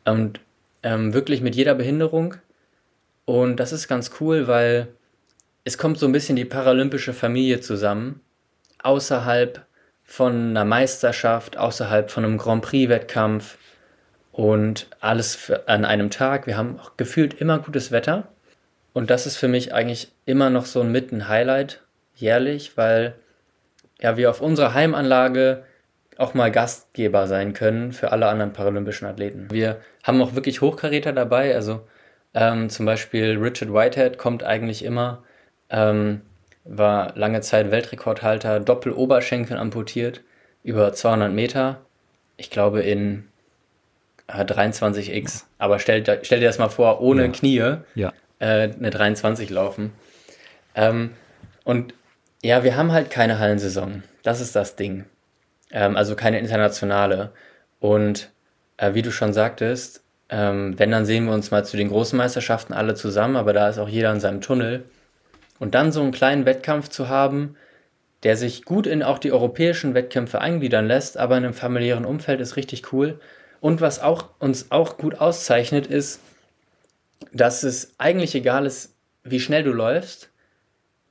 [0.05, 0.39] und
[0.81, 2.35] ähm, wirklich mit jeder Behinderung.
[3.25, 4.87] Und das ist ganz cool, weil
[5.63, 8.21] es kommt so ein bisschen die paralympische Familie zusammen,
[8.81, 9.65] außerhalb
[10.03, 13.57] von einer Meisterschaft, außerhalb von einem Grand Prix-Wettkampf
[14.31, 16.47] und alles an einem Tag.
[16.47, 18.27] Wir haben auch gefühlt immer gutes Wetter
[18.91, 21.81] und das ist für mich eigentlich immer noch so ein mitten Highlight
[22.15, 23.15] jährlich, weil
[24.01, 25.63] ja wir auf unserer Heimanlage
[26.17, 29.47] auch mal Gastgeber sein können für alle anderen paralympischen Athleten.
[29.49, 31.87] Wir haben auch wirklich Hochkaräter dabei, also
[32.33, 35.23] ähm, zum Beispiel Richard Whitehead kommt eigentlich immer
[35.73, 36.21] ähm,
[36.63, 40.21] war lange Zeit Weltrekordhalter, Doppeloberschenkel amputiert,
[40.63, 41.81] über 200 Meter.
[42.37, 43.27] Ich glaube in
[44.27, 45.43] äh, 23x.
[45.57, 47.31] Aber stell, stell dir das mal vor, ohne ja.
[47.31, 48.13] Knie ja.
[48.39, 49.91] Äh, eine 23 laufen.
[50.75, 51.11] Ähm,
[51.65, 51.93] und
[52.41, 54.03] ja, wir haben halt keine Hallensaison.
[54.21, 55.05] Das ist das Ding.
[55.71, 57.31] Ähm, also keine internationale.
[57.79, 58.29] Und
[58.77, 62.17] äh, wie du schon sagtest, ähm, wenn, dann sehen wir uns mal zu den großen
[62.17, 64.85] Meisterschaften alle zusammen, aber da ist auch jeder in seinem Tunnel.
[65.59, 67.55] Und dann so einen kleinen Wettkampf zu haben,
[68.23, 72.39] der sich gut in auch die europäischen Wettkämpfe eingliedern lässt, aber in einem familiären Umfeld
[72.41, 73.19] ist richtig cool.
[73.59, 76.19] Und was auch, uns auch gut auszeichnet, ist,
[77.31, 80.29] dass es eigentlich egal ist, wie schnell du läufst,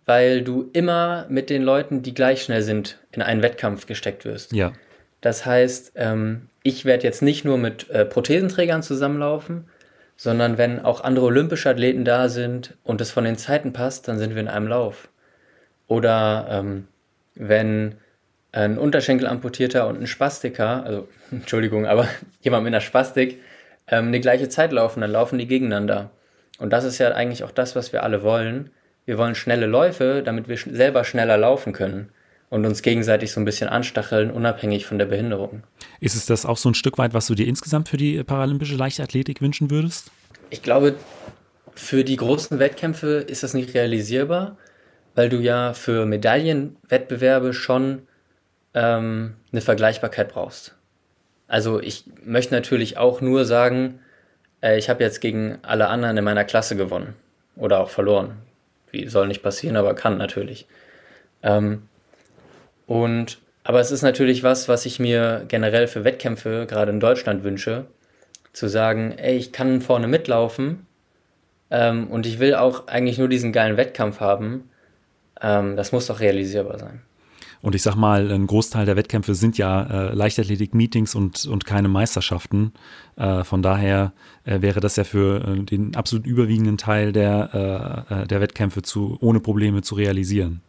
[0.04, 4.52] weil du immer mit den Leuten, die gleich schnell sind, in einen Wettkampf gesteckt wirst.
[4.52, 4.72] Ja.
[5.20, 9.68] Das heißt, ähm, ich werde jetzt nicht nur mit äh, Prothesenträgern zusammenlaufen,
[10.16, 14.18] sondern wenn auch andere olympische Athleten da sind und es von den Zeiten passt, dann
[14.18, 15.08] sind wir in einem Lauf.
[15.86, 16.88] Oder ähm,
[17.34, 17.96] wenn
[18.52, 22.06] ein Unterschenkelamputierter und ein Spastiker, also Entschuldigung, aber
[22.40, 23.40] jemand mit einer Spastik,
[23.88, 26.10] ähm, eine gleiche Zeit laufen, dann laufen die gegeneinander.
[26.58, 28.70] Und das ist ja eigentlich auch das, was wir alle wollen.
[29.04, 32.10] Wir wollen schnelle Läufe, damit wir sch selber schneller laufen können
[32.52, 35.62] und uns gegenseitig so ein bisschen anstacheln, unabhängig von der Behinderung.
[36.00, 38.76] Ist es das auch so ein Stück weit, was du dir insgesamt für die paralympische
[38.76, 40.10] Leichtathletik wünschen würdest?
[40.50, 40.96] Ich glaube,
[41.74, 44.58] für die großen Wettkämpfe ist das nicht realisierbar,
[45.14, 48.02] weil du ja für Medaillenwettbewerbe schon
[48.74, 50.76] ähm, eine Vergleichbarkeit brauchst.
[51.48, 54.00] Also ich möchte natürlich auch nur sagen,
[54.60, 57.14] äh, ich habe jetzt gegen alle anderen in meiner Klasse gewonnen
[57.56, 58.42] oder auch verloren.
[58.90, 60.66] Wie soll nicht passieren, aber kann natürlich.
[61.42, 61.88] Ähm,
[62.86, 67.44] und aber es ist natürlich was, was ich mir generell für Wettkämpfe gerade in Deutschland
[67.44, 67.86] wünsche,
[68.52, 70.86] zu sagen, ey, ich kann vorne mitlaufen
[71.70, 74.68] ähm, und ich will auch eigentlich nur diesen geilen Wettkampf haben.
[75.40, 77.02] Ähm, das muss doch realisierbar sein.
[77.62, 81.86] Und ich sag mal, ein Großteil der Wettkämpfe sind ja äh, Leichtathletik-Meetings und, und keine
[81.86, 82.72] Meisterschaften.
[83.16, 84.12] Äh, von daher
[84.44, 88.82] äh, wäre das ja für äh, den absolut überwiegenden Teil der, äh, äh, der Wettkämpfe
[88.82, 90.60] zu, ohne Probleme zu realisieren.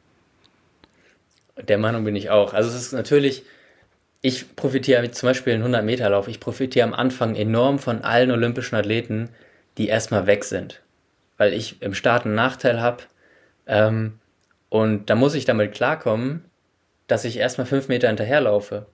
[1.58, 2.54] Der Meinung bin ich auch.
[2.54, 3.44] Also es ist natürlich,
[4.22, 9.30] ich profitiere zum Beispiel in 100-Meter-Lauf, ich profitiere am Anfang enorm von allen olympischen Athleten,
[9.78, 10.82] die erstmal weg sind.
[11.38, 13.04] Weil ich im Start einen Nachteil habe.
[13.68, 14.20] Ähm,
[14.70, 16.46] und da muss ich damit klarkommen,
[17.08, 18.88] dass ich erstmal fünf Meter hinterherlaufe.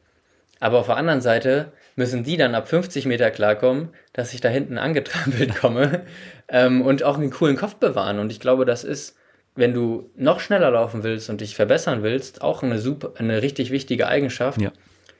[0.59, 4.49] Aber auf der anderen Seite müssen die dann ab 50 Meter klarkommen, dass ich da
[4.49, 6.05] hinten angetrampelt komme
[6.47, 8.19] ähm, und auch einen coolen Kopf bewahren.
[8.19, 9.15] Und ich glaube, das ist,
[9.59, 13.71] wenn du noch schneller laufen willst und dich verbessern willst, auch eine super, eine richtig
[13.71, 14.71] wichtige Eigenschaft, ja.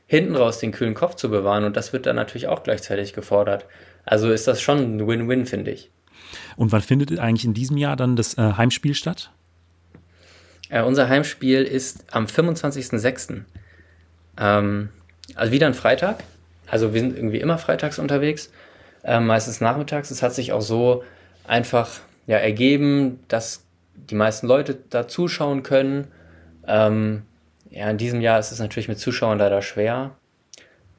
[0.07, 1.63] hinten raus den kühlen Kopf zu bewahren.
[1.63, 3.65] Und das wird dann natürlich auch gleichzeitig gefordert.
[4.05, 5.91] Also ist das schon ein Win-Win, finde ich.
[6.55, 9.31] Und wann findet eigentlich in diesem Jahr dann das äh, Heimspiel statt?
[10.69, 13.41] Äh, unser Heimspiel ist am 25.06.
[14.37, 14.89] Ähm,
[15.35, 16.23] also wieder ein Freitag.
[16.67, 18.51] Also wir sind irgendwie immer freitags unterwegs,
[19.03, 20.11] äh, meistens nachmittags.
[20.11, 21.03] Es hat sich auch so
[21.45, 21.89] einfach
[22.27, 23.65] ja, ergeben, dass
[24.09, 26.07] die meisten Leute da zuschauen können.
[26.67, 27.23] Ähm,
[27.69, 30.11] ja, in diesem Jahr ist es natürlich mit Zuschauern leider schwer.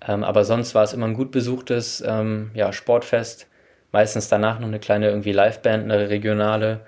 [0.07, 3.49] Ähm, aber sonst war es immer ein gut besuchtes ähm, ja, Sportfest.
[3.93, 6.81] Meistens danach noch eine kleine irgendwie Liveband, eine regionale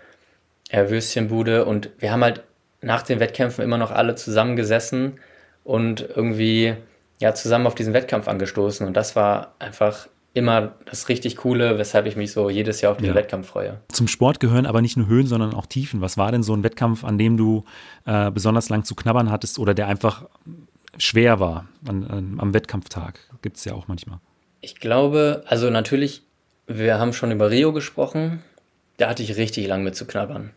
[0.71, 1.65] äh, Würstchenbude.
[1.65, 2.43] Und wir haben halt
[2.81, 5.19] nach den Wettkämpfen immer noch alle zusammengesessen
[5.65, 6.75] und irgendwie
[7.21, 8.87] ja zusammen auf diesen Wettkampf angestoßen.
[8.87, 12.99] Und das war einfach immer das richtig Coole, weshalb ich mich so jedes Jahr auf
[12.99, 13.15] den ja.
[13.15, 13.81] Wettkampf freue.
[13.89, 16.01] Zum Sport gehören aber nicht nur Höhen, sondern auch Tiefen.
[16.01, 17.65] Was war denn so ein Wettkampf, an dem du
[18.07, 20.29] äh, besonders lang zu knabbern hattest oder der einfach
[20.97, 23.21] schwer war an, an, am Wettkampftag?
[23.43, 24.19] Gibt es ja auch manchmal.
[24.61, 26.23] Ich glaube, also natürlich,
[26.67, 28.43] wir haben schon über Rio gesprochen.
[28.97, 30.51] Da hatte ich richtig lang mit zu knabbern.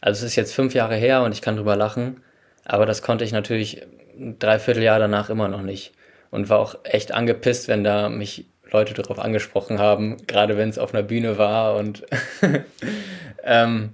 [0.00, 2.22] Also es ist jetzt fünf Jahre her und ich kann drüber lachen,
[2.64, 3.82] aber das konnte ich natürlich
[4.18, 5.92] ein Dreivierteljahr danach immer noch nicht.
[6.30, 10.78] Und war auch echt angepisst, wenn da mich Leute darauf angesprochen haben, gerade wenn es
[10.78, 12.04] auf einer Bühne war und
[13.44, 13.90] ähm,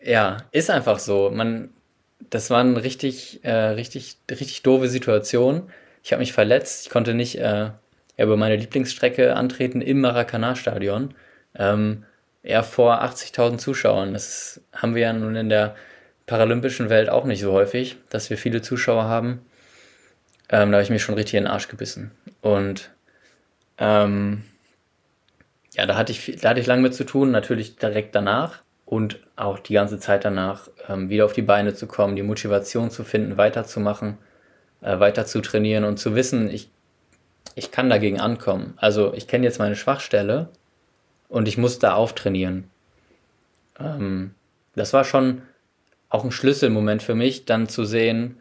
[0.00, 1.30] ja, ist einfach so.
[1.30, 1.70] Man,
[2.30, 5.70] das war eine richtig, äh, richtig, richtig doofe Situation.
[6.02, 7.70] Ich habe mich verletzt, ich konnte nicht äh,
[8.16, 11.14] über meine Lieblingsstrecke antreten im Maracanã-Stadion.
[11.56, 12.04] Ähm,
[12.42, 14.12] ja, vor 80.000 Zuschauern.
[14.12, 15.76] Das haben wir ja nun in der
[16.26, 19.42] paralympischen Welt auch nicht so häufig, dass wir viele Zuschauer haben.
[20.48, 22.10] Ähm, da habe ich mich schon richtig in den Arsch gebissen.
[22.40, 22.90] Und
[23.82, 24.44] ähm,
[25.74, 29.18] ja, da hatte ich, da hatte ich lange mit zu tun, natürlich direkt danach und
[29.34, 33.02] auch die ganze Zeit danach, ähm, wieder auf die Beine zu kommen, die Motivation zu
[33.02, 34.18] finden, weiterzumachen,
[34.82, 36.70] äh, weiter zu trainieren und zu wissen, ich,
[37.56, 38.74] ich kann dagegen ankommen.
[38.76, 40.48] Also ich kenne jetzt meine Schwachstelle
[41.28, 42.70] und ich muss da auftrainieren.
[43.80, 44.34] Ähm,
[44.76, 45.42] das war schon
[46.08, 48.36] auch ein Schlüsselmoment für mich, dann zu sehen,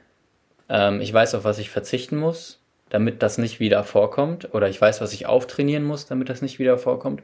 [0.69, 2.60] ähm, ich weiß, auf was ich verzichten muss,
[2.91, 6.59] damit das nicht wieder vorkommt, oder ich weiß, was ich auftrainieren muss, damit das nicht
[6.59, 7.23] wieder vorkommt.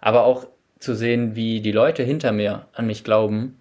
[0.00, 0.46] Aber auch
[0.78, 3.56] zu sehen, wie die Leute hinter mir an mich glauben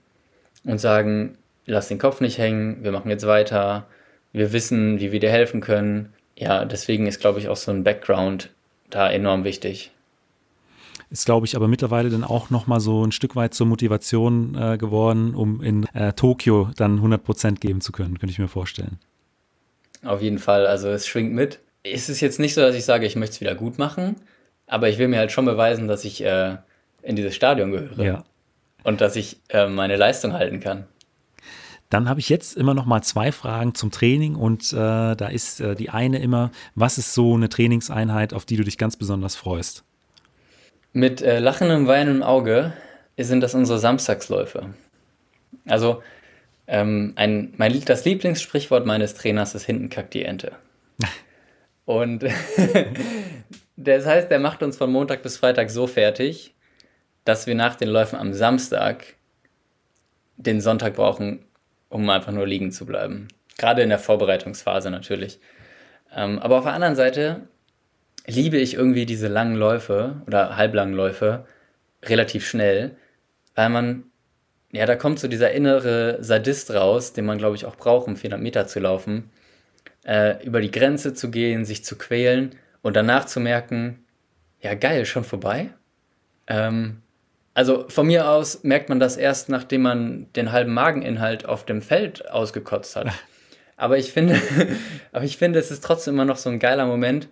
[0.63, 3.85] und sagen, lass den Kopf nicht hängen, wir machen jetzt weiter,
[4.31, 6.13] wir wissen, wie wir dir helfen können.
[6.37, 8.49] Ja, deswegen ist, glaube ich, auch so ein Background
[8.89, 9.91] da enorm wichtig.
[11.09, 14.77] Ist, glaube ich, aber mittlerweile dann auch nochmal so ein Stück weit zur Motivation äh,
[14.77, 18.99] geworden, um in äh, Tokio dann 100 Prozent geben zu können, könnte ich mir vorstellen.
[20.05, 21.59] Auf jeden Fall, also es schwingt mit.
[21.83, 24.15] Es ist jetzt nicht so, dass ich sage, ich möchte es wieder gut machen,
[24.67, 26.57] aber ich will mir halt schon beweisen, dass ich äh,
[27.01, 28.03] in dieses Stadion gehöre.
[28.03, 28.23] Ja.
[28.83, 30.85] Und dass ich äh, meine Leistung halten kann.
[31.89, 35.61] Dann habe ich jetzt immer noch mal zwei Fragen zum Training und äh, da ist
[35.61, 39.35] äh, die eine immer, was ist so eine Trainingseinheit, auf die du dich ganz besonders
[39.35, 39.83] freust?
[40.93, 42.73] Mit äh, lachendem, weinendem Auge
[43.17, 44.73] sind das unsere Samstagsläufe.
[45.67, 46.01] Also
[46.67, 50.53] ähm, ein, mein, das Lieblingssprichwort meines Trainers ist hinten kackt die Ente.
[51.85, 52.23] Und
[53.75, 56.55] das heißt, der macht uns von Montag bis Freitag so fertig,
[57.23, 59.15] dass wir nach den Läufen am Samstag
[60.37, 61.45] den Sonntag brauchen,
[61.89, 63.27] um einfach nur liegen zu bleiben.
[63.57, 65.39] Gerade in der Vorbereitungsphase natürlich.
[66.13, 67.47] Ähm, aber auf der anderen Seite
[68.25, 71.45] liebe ich irgendwie diese langen Läufe oder halblangen Läufe
[72.03, 72.97] relativ schnell,
[73.53, 74.03] weil man,
[74.75, 78.15] ja, da kommt so dieser innere Sadist raus, den man, glaube ich, auch braucht, um
[78.15, 79.29] 400 Meter zu laufen,
[80.05, 84.05] äh, über die Grenze zu gehen, sich zu quälen und danach zu merken,
[84.61, 85.69] ja, geil, schon vorbei.
[86.47, 87.01] Ähm,
[87.53, 91.81] also von mir aus merkt man das erst, nachdem man den halben Mageninhalt auf dem
[91.81, 93.07] Feld ausgekotzt hat.
[93.77, 94.41] Aber ich finde,
[95.13, 97.29] aber ich finde, es ist trotzdem immer noch so ein geiler Moment,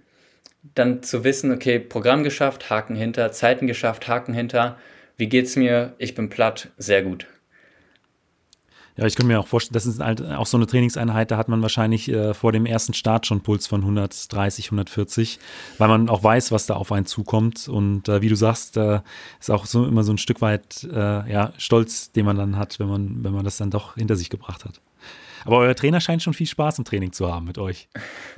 [0.76, 4.78] dann zu wissen, okay, Programm geschafft, Haken hinter, Zeiten geschafft, Haken hinter.
[5.18, 5.94] Wie geht's mir?
[5.98, 7.28] Ich bin platt, sehr gut.
[8.96, 11.50] Ja, ich könnte mir auch vorstellen, das ist halt auch so eine Trainingseinheit, da hat
[11.50, 15.40] man wahrscheinlich äh, vor dem ersten Start schon Puls von 130, 140,
[15.80, 17.68] weil man auch weiß, was da auf einen zukommt.
[17.68, 19.00] Und äh, wie du sagst, äh,
[19.40, 20.96] ist auch so immer so ein Stück weit äh,
[21.32, 24.30] ja, Stolz, den man dann hat, wenn man, wenn man das dann doch hinter sich
[24.30, 24.80] gebracht hat.
[25.46, 27.90] Aber euer Trainer scheint schon viel Spaß im Training zu haben mit euch.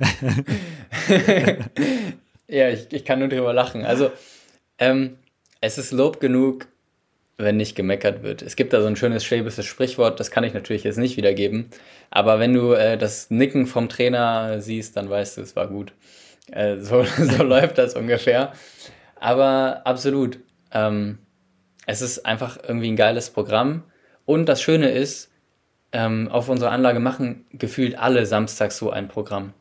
[2.48, 3.84] ja, ich, ich kann nur drüber lachen.
[3.84, 4.10] Also,
[4.78, 5.18] ähm,
[5.60, 6.66] es ist Lob genug,
[7.38, 8.42] wenn nicht gemeckert wird.
[8.42, 11.66] Es gibt da so ein schönes schwäbisches Sprichwort, das kann ich natürlich jetzt nicht wiedergeben.
[12.10, 15.92] Aber wenn du äh, das Nicken vom Trainer siehst, dann weißt du, es war gut.
[16.50, 18.52] Äh, so, so läuft das ungefähr.
[19.16, 20.38] Aber absolut.
[20.72, 21.18] Ähm,
[21.86, 23.84] es ist einfach irgendwie ein geiles Programm.
[24.24, 25.30] Und das Schöne ist,
[25.92, 29.52] ähm, auf unserer Anlage machen gefühlt alle samstags so ein Programm.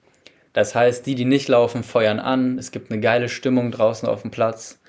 [0.53, 2.57] Das heißt, die, die nicht laufen, feuern an.
[2.57, 4.79] Es gibt eine geile Stimmung draußen auf dem Platz.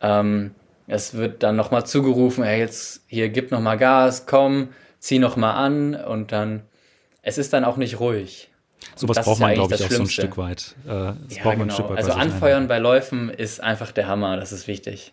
[0.00, 0.54] Ähm,
[0.90, 5.94] es wird dann nochmal zugerufen, hey, jetzt hier gib nochmal Gas, komm, zieh nochmal an
[5.94, 6.62] und dann,
[7.22, 8.50] es ist dann auch nicht ruhig.
[8.96, 10.74] Sowas braucht man, glaube ich, auch so ein Stück weit.
[10.86, 11.14] Äh, ja,
[11.54, 11.72] genau.
[11.72, 15.12] Stück weit also anfeuern bei Läufen ist einfach der Hammer, das ist wichtig.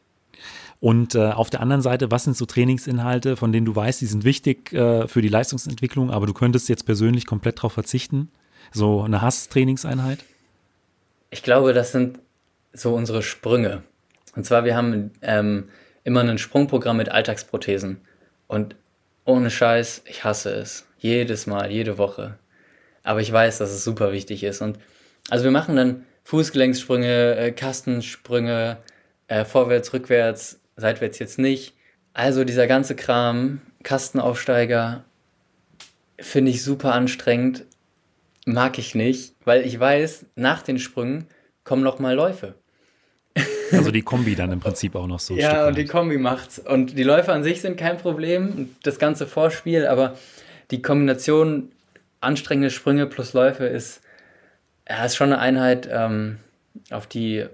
[0.80, 4.06] Und äh, auf der anderen Seite, was sind so Trainingsinhalte, von denen du weißt, die
[4.06, 8.30] sind wichtig äh, für die Leistungsentwicklung, aber du könntest jetzt persönlich komplett darauf verzichten?
[8.72, 10.24] So eine Hass-Trainingseinheit?
[11.30, 12.20] Ich glaube, das sind
[12.74, 13.84] so unsere Sprünge.
[14.38, 15.70] Und zwar, wir haben ähm,
[16.04, 18.02] immer ein Sprungprogramm mit Alltagsprothesen.
[18.46, 18.76] Und
[19.26, 20.86] ohne Scheiß, ich hasse es.
[21.00, 22.38] Jedes Mal, jede Woche.
[23.02, 24.62] Aber ich weiß, dass es super wichtig ist.
[24.62, 24.78] Und
[25.32, 28.78] also wir machen dann Fußgelenkssprünge, äh, Kastensprünge,
[29.28, 31.74] äh, vorwärts, rückwärts, seitwärts jetzt nicht.
[32.14, 35.04] Also dieser ganze Kram, Kastenaufsteiger,
[36.20, 37.66] finde ich super anstrengend,
[38.46, 41.26] mag ich nicht, weil ich weiß, nach den Sprüngen
[41.64, 42.54] kommen noch mal Läufe.
[43.72, 45.36] Also die Kombi dann im Prinzip auch noch so.
[45.36, 46.60] ja, und die Kombi macht's.
[46.60, 50.16] Und die Läufe an sich sind kein Problem, das ganze Vorspiel, aber
[50.72, 51.72] die Kombination
[52.22, 54.02] anstrengende Sprünge plus Läufe ist,
[54.90, 56.38] ja, ist schon eine Einheit, ähm,
[56.92, 57.46] auf die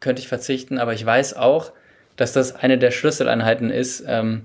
[0.00, 1.72] könnte ich verzichten, aber ich weiß auch,
[2.16, 4.44] dass das eine der Schlüsseleinheiten ist, ähm,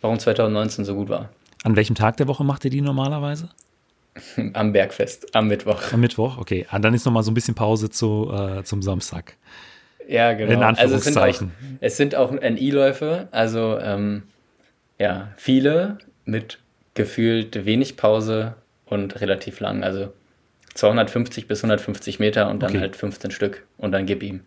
[0.00, 1.30] warum 2019 so gut war.
[1.64, 3.48] An welchem Tag der Woche macht ihr die normalerweise?
[4.54, 5.92] Am Bergfest, am Mittwoch.
[5.92, 6.66] Am Mittwoch, okay.
[6.70, 9.36] Ah, dann ist noch mal so ein bisschen Pause zu, äh, zum Samstag.
[10.08, 10.52] Ja, genau.
[10.52, 11.52] In Anführungszeichen.
[11.60, 14.22] Also es sind auch, auch NI-Läufe, also ähm,
[14.98, 16.58] ja, viele mit
[16.94, 18.54] gefühlt wenig Pause
[18.86, 19.82] und relativ lang.
[19.82, 20.12] Also
[20.74, 22.80] 250 bis 150 Meter und dann okay.
[22.80, 24.40] halt 15 Stück und dann gib ihm.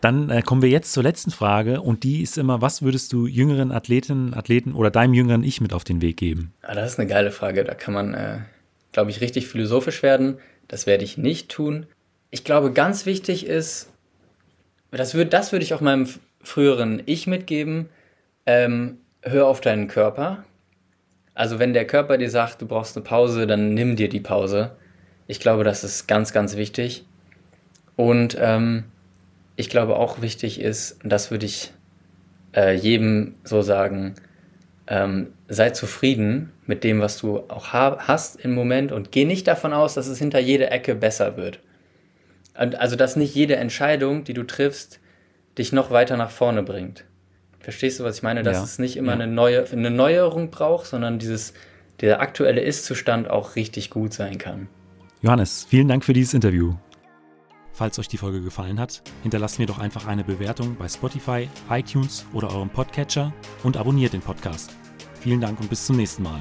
[0.00, 3.26] Dann äh, kommen wir jetzt zur letzten Frage und die ist immer, was würdest du
[3.26, 6.52] jüngeren Athletinnen, Athleten oder deinem jüngeren Ich mit auf den Weg geben?
[6.62, 7.64] Ah, das ist eine geile Frage.
[7.64, 8.38] Da kann man, äh,
[8.92, 10.38] glaube ich, richtig philosophisch werden.
[10.68, 11.86] Das werde ich nicht tun.
[12.30, 13.87] Ich glaube, ganz wichtig ist,
[14.90, 16.08] das würde das würd ich auch meinem
[16.42, 17.88] früheren Ich mitgeben,
[18.46, 20.44] ähm, hör auf deinen Körper.
[21.34, 24.72] Also wenn der Körper dir sagt, du brauchst eine Pause, dann nimm dir die Pause.
[25.26, 27.04] Ich glaube, das ist ganz, ganz wichtig.
[27.96, 28.84] Und ähm,
[29.56, 31.72] ich glaube auch wichtig ist, das würde ich
[32.56, 34.14] äh, jedem so sagen,
[34.86, 39.46] ähm, sei zufrieden mit dem, was du auch ha hast im Moment und geh nicht
[39.46, 41.60] davon aus, dass es hinter jeder Ecke besser wird.
[42.58, 45.00] Also, dass nicht jede Entscheidung, die du triffst,
[45.56, 47.04] dich noch weiter nach vorne bringt.
[47.60, 48.42] Verstehst du, was ich meine?
[48.42, 48.64] Dass ja.
[48.64, 49.20] es nicht immer ja.
[49.20, 51.54] eine, neue, eine Neuerung braucht, sondern dieses,
[52.00, 54.68] der aktuelle Ist-Zustand auch richtig gut sein kann.
[55.22, 56.74] Johannes, vielen Dank für dieses Interview.
[57.72, 62.26] Falls euch die Folge gefallen hat, hinterlasst mir doch einfach eine Bewertung bei Spotify, iTunes
[62.32, 63.32] oder eurem Podcatcher
[63.62, 64.72] und abonniert den Podcast.
[65.20, 66.40] Vielen Dank und bis zum nächsten Mal.